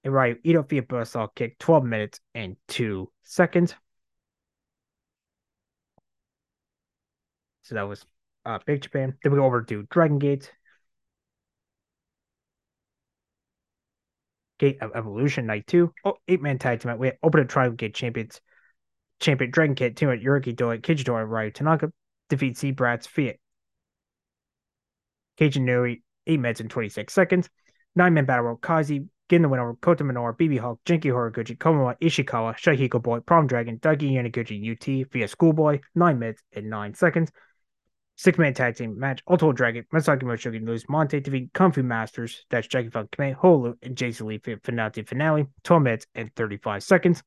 [0.03, 3.73] and Ryu Ito via buzzsaw kick, 12 minutes and 2 seconds.
[7.61, 8.05] So that was
[8.45, 9.17] uh, Big Japan.
[9.23, 10.51] Then we go over to Dragon Gate.
[14.59, 15.93] Gate of Evolution Night 2.
[16.03, 16.97] Oh, eight man tag team.
[16.97, 18.41] We Open a Triangle Gate champions.
[19.19, 21.91] Champion Dragon Gate team at Yuriki Doi, Kijitora, Ryu Tanaka
[22.29, 23.37] defeat Sea Brats Fiat.
[25.37, 27.49] Cajun Nui, 8 minutes and 26 seconds.
[27.95, 31.57] Nine man battle royal Kazi, getting the win over Kota Minoru, BB Hulk, Genki Horiguchi,
[31.57, 36.93] Komawa, Ishikawa, Shahiko Boy, Prom Dragon, Dagi Yaniguchi, UT via Schoolboy, 9 minutes and 9
[36.93, 37.31] seconds.
[38.19, 42.67] Six man tag team match, Ultimate Dragon, Masaki Moshogi lose Monte defeat Fu Masters, that's
[42.67, 47.23] Jackie Funk Kame, Holu, and Jason Lee for finale finale, 12 minutes and 35 seconds.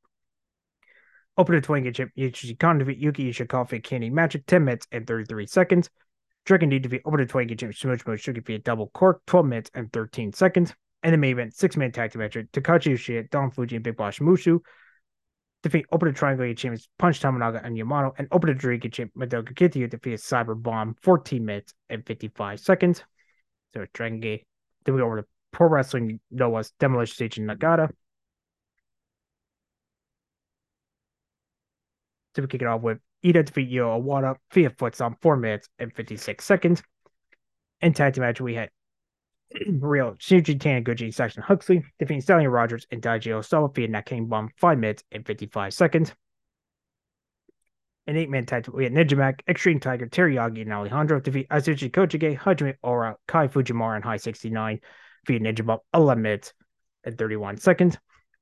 [1.39, 5.89] Open to chip, Yuji Khan defeat Yuki Ishikawa Candy at 10 minutes and 33 seconds.
[6.45, 10.35] Dragon D defeat Open to chip, Smosh Moshogi via double cork, 12 minutes and 13
[10.35, 10.75] seconds.
[11.03, 13.97] And the main event, six man tag team match, Takachi Ushia, Don Fuji, and Big
[13.97, 14.61] Boss Mushu
[15.63, 19.55] defeat Open the Triangle champions Punch Tamanaga and Yamano, and Open the Dragon champ Madoka
[19.55, 23.05] Kitty defeat Cyber Bomb 14 minutes and 55 seconds.
[23.75, 24.47] So Dragon Gate.
[24.85, 27.91] Then we go over to Pro Wrestling Noah's Demolition Station Nagata.
[32.35, 35.69] So we kick it off with Ida defeat Yo Awada via foot on 4 minutes
[35.79, 36.83] and 56 seconds.
[37.81, 38.71] In tag match, we had
[39.81, 44.79] Real Shinji Taniguchi, Saxon Huxley, defeating Stallion Rogers and Daiji Osawa via Nakane Bomb 5
[44.79, 46.13] minutes and 55 seconds.
[48.07, 51.91] An eight man tag we had Ninja Mac, Extreme Tiger, Teriyagi, and Alejandro defeat Azuchi
[51.91, 54.81] Kochige, Hajime Ora, Kai Fujimura, and High 69
[55.27, 56.53] via Ninja Bomb 11 minutes
[57.05, 57.97] and 31 seconds.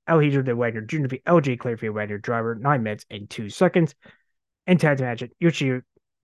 [0.08, 1.02] Hijo de Wagner Jr.
[1.02, 3.94] defeat LJ via Wagner Driver 9 minutes and 2 seconds.
[4.66, 5.80] And tag match Yoshi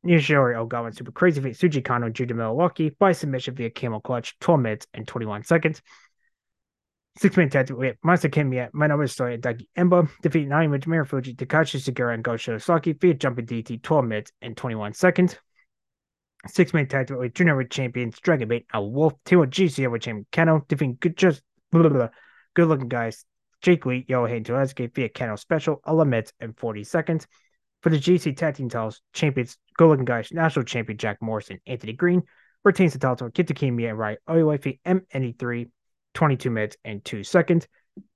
[0.07, 4.61] Nishori Ogawa Super Crazy via Suji Kano Judah Milwaukee by submission via Camel Clutch, 12
[4.61, 5.83] minutes and 21 seconds.
[7.19, 11.35] Six man tag with Masa Kimiya, Manobu Story, and Dagi Emba defeat nine with Mirufuji,
[11.35, 15.37] Takashi Segura, and Go Shirosaki via jumping DT, 12 minutes and 21 seconds.
[16.47, 20.27] Six man tag with Junior champions Dragon Bait, a Wolf, two with GC with champion
[20.31, 21.43] Kano, defeating good, just
[21.73, 22.09] blah, blah, blah,
[22.55, 23.25] good looking guys.
[23.63, 27.27] Jake Lee, Yohei Toesuke via Kano special, 11 minutes and 40 seconds.
[27.87, 31.93] For the GC Tag Team titles, champions Go Looking Guys National Champion Jack Morrison, Anthony
[31.93, 32.25] Green
[32.65, 35.71] retains the title Kenta Kimia and Rai Oiwaifi MNE3,
[36.13, 37.69] 22 minutes and 2 seconds.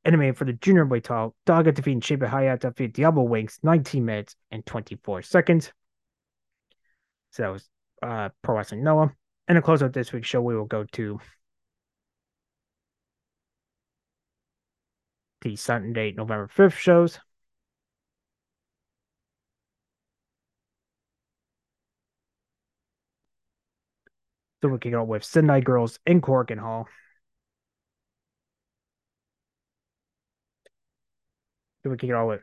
[0.05, 4.35] Enemy for the junior weight title, Daga defeating Shiba Hayata via Diablo Wings, 19 minutes
[4.51, 5.73] and 24 seconds.
[7.31, 7.68] So that was
[8.03, 9.12] uh, Pro Wrestling Noah.
[9.47, 11.21] And to close out this week's show, we will go to
[15.43, 17.21] the Sunday, November 5th shows.
[24.62, 26.86] So we can go with Sendai Girls in Korakuen Hall.
[31.82, 32.42] So we can go with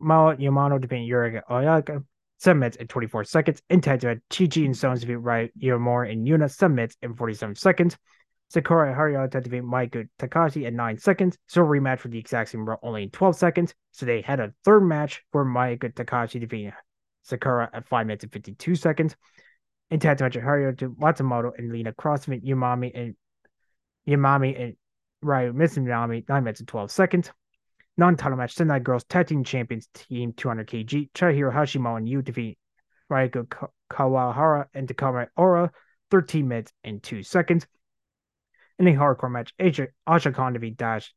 [0.00, 2.04] Mao Yamano defeating Yuriga Oyaka.
[2.38, 3.62] 7 minutes and 24 seconds.
[3.68, 7.16] In tag to Chi Chi and Stones defeat Rai Yomori and Yuna 7 minutes and
[7.18, 7.96] 47 seconds.
[8.50, 11.36] Sakura Hariyata defeat Maiko Takashi in 9 seconds.
[11.48, 13.74] So rematch for the exact same role only in 12 seconds.
[13.92, 16.72] So they had a third match where Maiko Takashi defeated
[17.22, 19.16] Sakura at 5 minutes and 52 seconds.
[19.90, 23.14] Tag match, Hariyata Matsumoto and Lina Crossman, Yumami and
[24.06, 24.76] Yamami and
[25.22, 25.52] Ryu.
[25.52, 27.32] Mizunami, 9 minutes and 12 seconds.
[27.96, 32.58] Non-title match, Sendai Girls Tag Team Champions Team 200 kg, Chihiro Hashimo and Yu defeat
[33.10, 35.72] Ryuko Kawahara and Takara Ora,
[36.10, 37.66] 13 minutes and 2 seconds.
[38.78, 41.12] In a hardcore match, Asia, Asha Khan Dash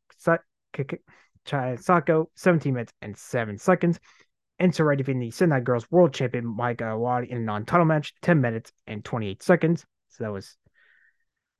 [1.78, 4.00] Sako, 17 minutes and 7 seconds.
[4.62, 8.14] And so right defeating the Sendai Girls World Champion Maika Awadi in a non-title match,
[8.22, 9.84] 10 minutes and 28 seconds.
[10.10, 10.56] So that was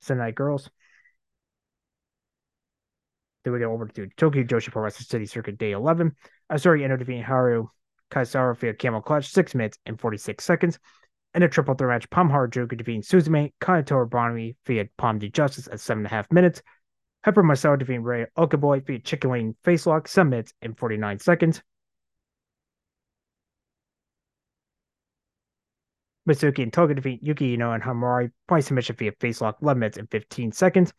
[0.03, 0.71] Sendai Girls.
[3.43, 6.13] Then we go over to Tokyo Joshi Pro Wrestling City Circuit Day 11.
[6.53, 7.67] Arisu Endo defeating Haru
[8.13, 10.79] Kaisaru via Camel Clutch, 6 minutes and 46 seconds.
[11.35, 15.67] In a triple threat match, Pom Harajuku defeating Suzume, Kaito Bonami via Palm D Justice
[15.67, 16.63] at 7.5 minutes.
[17.25, 21.63] Hyper Marcel defeating Ray Okaboy via Chicken Wing Facelock, 7 minutes and 49 seconds.
[26.29, 30.11] Mitsuki and Toga defeat Yuki Ino and Hamari by submission via Facelock, 11 minutes and
[30.11, 30.93] 15 seconds.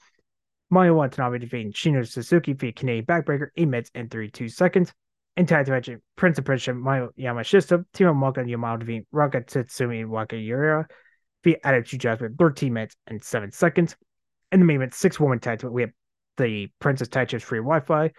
[0.71, 4.91] Mayu Watanabe defeating Shino Suzuki via Canadian Backbreaker, 8 minutes and 32 seconds.
[5.35, 10.01] In tag match, Prince of Persia, Miyu Yamashita, Timo Moka and Yamao defeating Raka Tsutsumi
[10.01, 10.87] and Waka Yura
[11.43, 13.95] via Attitude Judgment, 13 minutes and 7 seconds.
[14.51, 15.91] In the main event, six woman tag we have
[16.37, 18.11] the Princess Tag Free Wi Fi.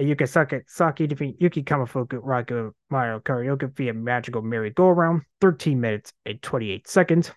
[0.00, 5.80] Yuka Saki, Saki defeat Yuki Kamafuku Raku Mario Karaoke via Magical Merry Go Around, 13
[5.80, 7.30] minutes and 28 seconds.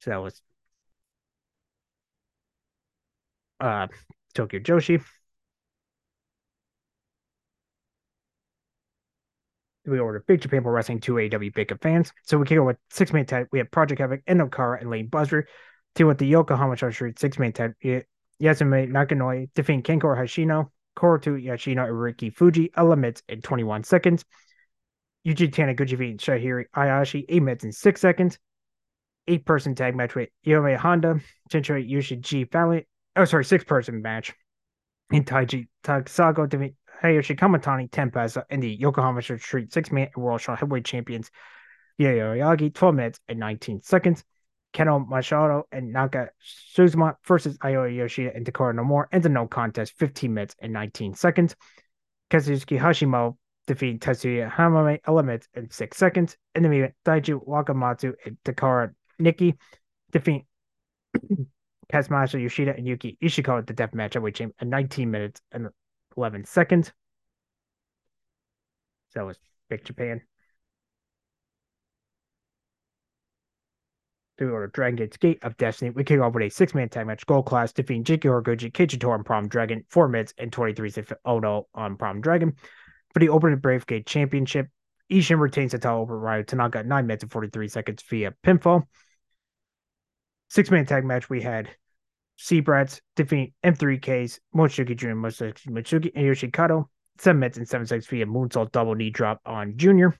[0.00, 0.40] So that was
[3.60, 3.88] uh,
[4.34, 5.02] Tokyo Joshi.
[9.86, 12.12] We order Big Japan Pro Wrestling 2 AW Big fans.
[12.22, 13.48] So we kick off with six man tag.
[13.52, 15.46] We have Project Havoc, Endo Kara, and Lane Buzzer.
[15.94, 17.74] Two with the Yokohama Charge Street six man tag.
[18.42, 24.24] Yasume Nakanoi defeating Kenkor Hashino, Korotu Yashino, Ricky Fuji, 11 minutes and 21 seconds.
[25.26, 28.38] Yuji Taniguchi Shahiri Ayashi, 8 minutes and 6 seconds.
[29.26, 31.18] Eight person tag match with Yome Honda,
[31.50, 32.86] Chinchoi Yushi Valiant,
[33.16, 34.34] oh sorry, six person match
[35.10, 40.84] in Taiji defeat Hayashi Kamatani Tempasa and the Yokohama Street six man World Shot Heavyweight
[40.84, 41.30] Champions
[42.00, 44.24] Yayo Yagi 12 minutes and 19 seconds.
[44.74, 46.28] Keno Machado and Naka
[46.76, 51.14] Suzuma versus Aoya Yoshida and Dakota Nomura ends a no contest 15 minutes and 19
[51.14, 51.54] seconds.
[52.30, 56.36] Kazuki Hashimo defeating Tetsuya Hamame 11 minutes and 6 seconds.
[56.56, 59.54] In the event, Daiju Wakamatsu and Takara Nikki
[60.10, 60.44] defeat
[61.92, 65.68] Kazumasa Yoshida and Yuki Ishikawa at the death match at chamber in 19 minutes and
[66.16, 66.88] 11 seconds.
[69.10, 70.22] So that was Big Japan.
[74.38, 77.06] To order Dragon Gate's Gate of Destiny, we kick off with a six man tag
[77.06, 81.20] match gold class defeating Jiki Horiguchi, Keiichiro, and Prom Dragon, 4 minutes and 23 seconds.
[81.24, 82.54] Oh on Prom Dragon.
[83.12, 84.68] For the Open Brave Gate Championship,
[85.10, 88.88] Ishin retains the title over Ryo Tanaka, 9 minutes and 43 seconds via pinfall.
[90.50, 91.68] Six man tag match, we had
[92.42, 98.72] Z-Brats defeat M3Ks, Mochizuki Jr., Mochizuki, and Yoshikato, 7 minutes and 7 seconds via moonsault
[98.72, 100.18] double knee drop on Junior.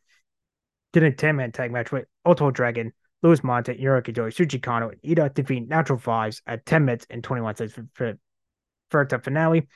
[0.93, 2.93] Did a 10 man tag match with Ultimo Dragon,
[3.25, 7.25] Louis Monte, Hiroki Doi, Shuji Kano, and Ida defeat Natural Fives at 10 minutes and
[7.25, 8.19] 21 seconds for,
[8.91, 9.67] for, for finale.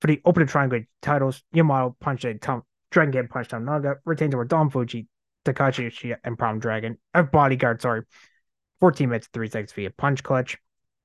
[0.00, 4.34] For the Open Triangle titles, Yamato punched a Tom, Dragon Gate punched Tom Naga, retained
[4.34, 5.06] over Don Fuji,
[5.44, 6.96] Takashi Yoshida, and Prom Dragon.
[7.12, 8.04] A bodyguard, sorry.
[8.80, 10.56] 14 minutes, 3 seconds via punch clutch.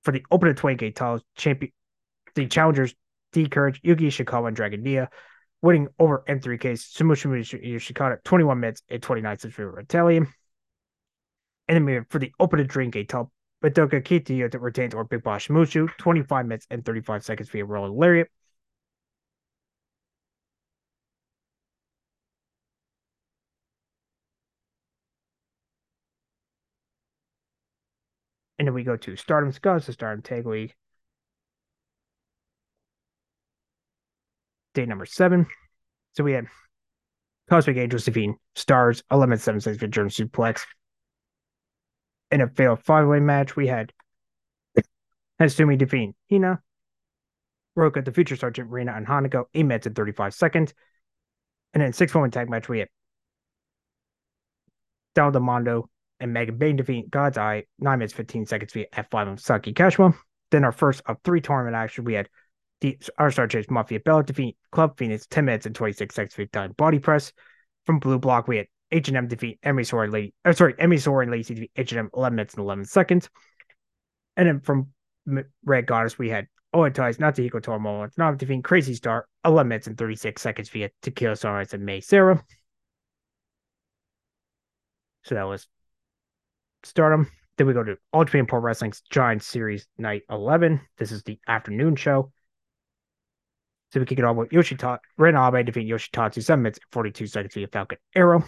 [0.04, 1.74] For the Open 20 gate titles, champion,
[2.36, 2.96] the challengers,
[3.34, 5.10] D Courage, Yuki Ishikawa, and Dragon Dia,
[5.62, 10.28] winning over M3K's Sumushimu Yoshikata, 21 minutes and 29 seconds for Italian
[11.70, 13.30] enemy for the opening drink a top
[13.64, 17.98] Madoka Kikuta that retains or Big Boss Mushu, 25 minutes and 35 seconds via Rolling
[17.98, 18.28] Lariat.
[28.60, 30.74] And then we go to Stardom Scuzz, the Stardom Tag League.
[34.74, 35.48] Day number seven.
[36.14, 36.46] So we had
[37.50, 40.66] Cosmic Angels defeating Stars, 11 7 6 for German Suplex
[42.34, 43.94] in a failed five way match, we had
[45.40, 46.62] Hatsumi defeating Hina,
[47.76, 50.74] Roka, the future sergeant, Rina, and Hanako, 8 minutes and 35 seconds.
[51.74, 52.90] And then six woman tag match, we had
[55.14, 59.40] Del Mondo and Megan Bayne defeating God's Eye, 9 minutes 15 seconds via F5 of
[59.40, 60.16] Saki Kashima.
[60.50, 62.30] Then our first of three tournament action, we had
[62.82, 66.48] the our Star Chase Mafia Bella defeat Club Phoenix, 10 minutes and 26 seconds via
[66.48, 67.32] done body press.
[67.86, 70.34] From Blue Block, we had H&M defeat Emi Soren Lady.
[70.46, 73.30] Oh, uh, sorry, Emi Soren Lacey defeat H&M 11 minutes and 11 seconds.
[74.38, 74.90] And then from
[75.66, 80.42] Red Goddess, we had Oitais, Natsuhiko Torimo, not defeating Crazy Star 11 minutes and 36
[80.42, 82.42] seconds via Tequila Sunrise and Mei Seira.
[85.24, 85.68] So that was
[86.84, 87.30] Stardom.
[87.58, 90.82] Then we go to All Japan Pro Wrestling's Giant Series Night 11.
[90.98, 92.32] This is the afternoon show.
[93.92, 97.28] So we kick it off with Yoshita, Ren Abe defeating Yoshitatsu 7 minutes and 42
[97.28, 98.44] seconds via Falcon Arrow.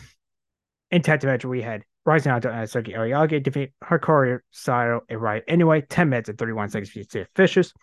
[0.92, 5.20] In tag match, we had Rising out uh, to Atsuki Aoyagi defeat Hikaru Sato and
[5.20, 7.04] Riot anyway, 10 minutes and 31 seconds via
[7.48, 7.74] Sid.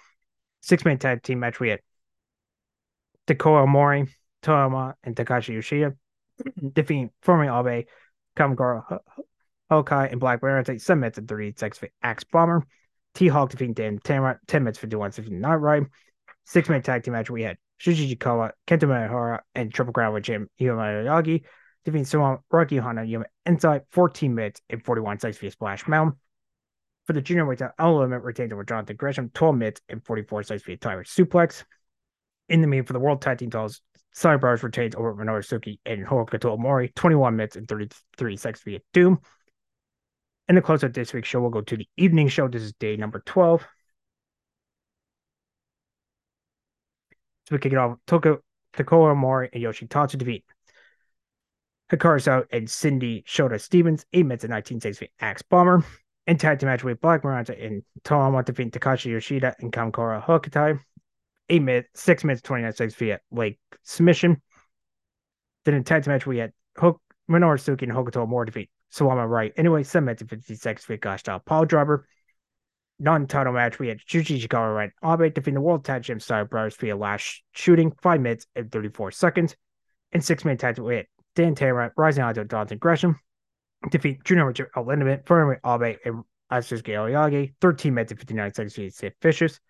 [0.61, 1.81] Six man tag team match, we had
[3.27, 4.07] Dakota Mori,
[4.45, 5.95] Toyama, and Takashi Yoshida
[6.73, 7.87] defeating Forming Abe,
[8.37, 9.01] Kamagura
[9.73, 12.65] Hokai, and Black Bear at 7 minutes and 38 seconds for Axe Bomber.
[13.15, 15.83] T Hawk defeating Dan Tamura, 10 minutes for 51 seconds, not right.
[16.45, 20.23] Six man tag team match, we had Shuji Kawa, Kento Miyahara, and Triple Crown with
[20.23, 21.43] Jim Yagi,
[21.85, 26.19] defeating Suwon Rocky Hana Yuma inside 14 minutes and 41 seconds via Splash Mountain.
[27.07, 30.77] For the junior weight element retained over Jonathan Gresham, 12 minutes and 44 seconds via
[30.77, 31.65] Tiger Suplex.
[32.49, 33.81] In the main for the World Tag Team titles,
[34.25, 39.21] retains over Minoru Suzuki and Hokuto Mori, 21 minutes and 33 seconds via Doom.
[40.49, 42.47] And the close of this week's show, we'll go to the evening show.
[42.47, 43.67] This is day number 12.
[47.49, 47.99] So we kick it off.
[48.07, 48.41] Toko,
[48.77, 50.45] Takoa Mori and Yoshitatsu defeat
[51.93, 55.85] Hikaru and Cindy Shota Stevens, 8 minutes and 19 seconds for Axe Bomber.
[56.27, 60.81] And tag team match with Black Miranda and Toyama defeat Takashi Yoshida and Kamikura Hokutai.
[61.49, 64.41] 8 minutes, 6 minutes, 29 seconds via Lake submission.
[65.65, 69.29] Then in tag team match, we had Hook, Minoru Suzuki and Hokuto Mori defeat Sawama
[69.29, 69.53] Right.
[69.57, 72.07] Anyway, 7 minutes and 50 seconds via Gosh Style Power Driver
[73.03, 76.77] non-title match, we had Shuji Chikara right Abe defeating the World Tag Team Style Brothers
[76.77, 79.57] via last shooting, 5 minutes and 34 seconds.
[80.13, 83.19] In six-man tag we had Dan Taylor, Rising Auto, Jonathan Gresham,
[83.91, 88.91] defeat Junior Richard Lindemann, Furman Abe, and Asuke Aoyagi, 13 minutes and 59 seconds via
[88.91, 89.61] Sid Vicious.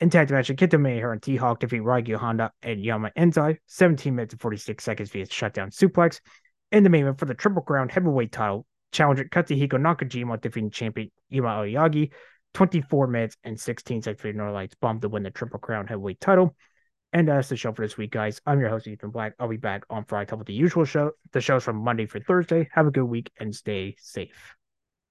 [0.00, 4.32] In tag match, Kento Maher and T-Hawk defeat Raigyu Honda and Yama Enzai, 17 minutes
[4.32, 6.20] and 46 seconds via shutdown suplex.
[6.72, 11.10] In the main event for the Triple Crown Heavyweight title, challenger Katsuhiko Nakajima defeating champion
[11.28, 12.12] Yuma Aoyagi,
[12.54, 16.56] 24 minutes and 16 seconds for Norlights Bomb to win the Triple Crown Heavyweight title.
[17.12, 18.40] And that's the show for this week, guys.
[18.46, 19.34] I'm your host, Ethan Black.
[19.38, 21.12] I'll be back on Friday with the usual show.
[21.32, 22.68] The show's from Monday for Thursday.
[22.72, 24.59] Have a good week and stay safe.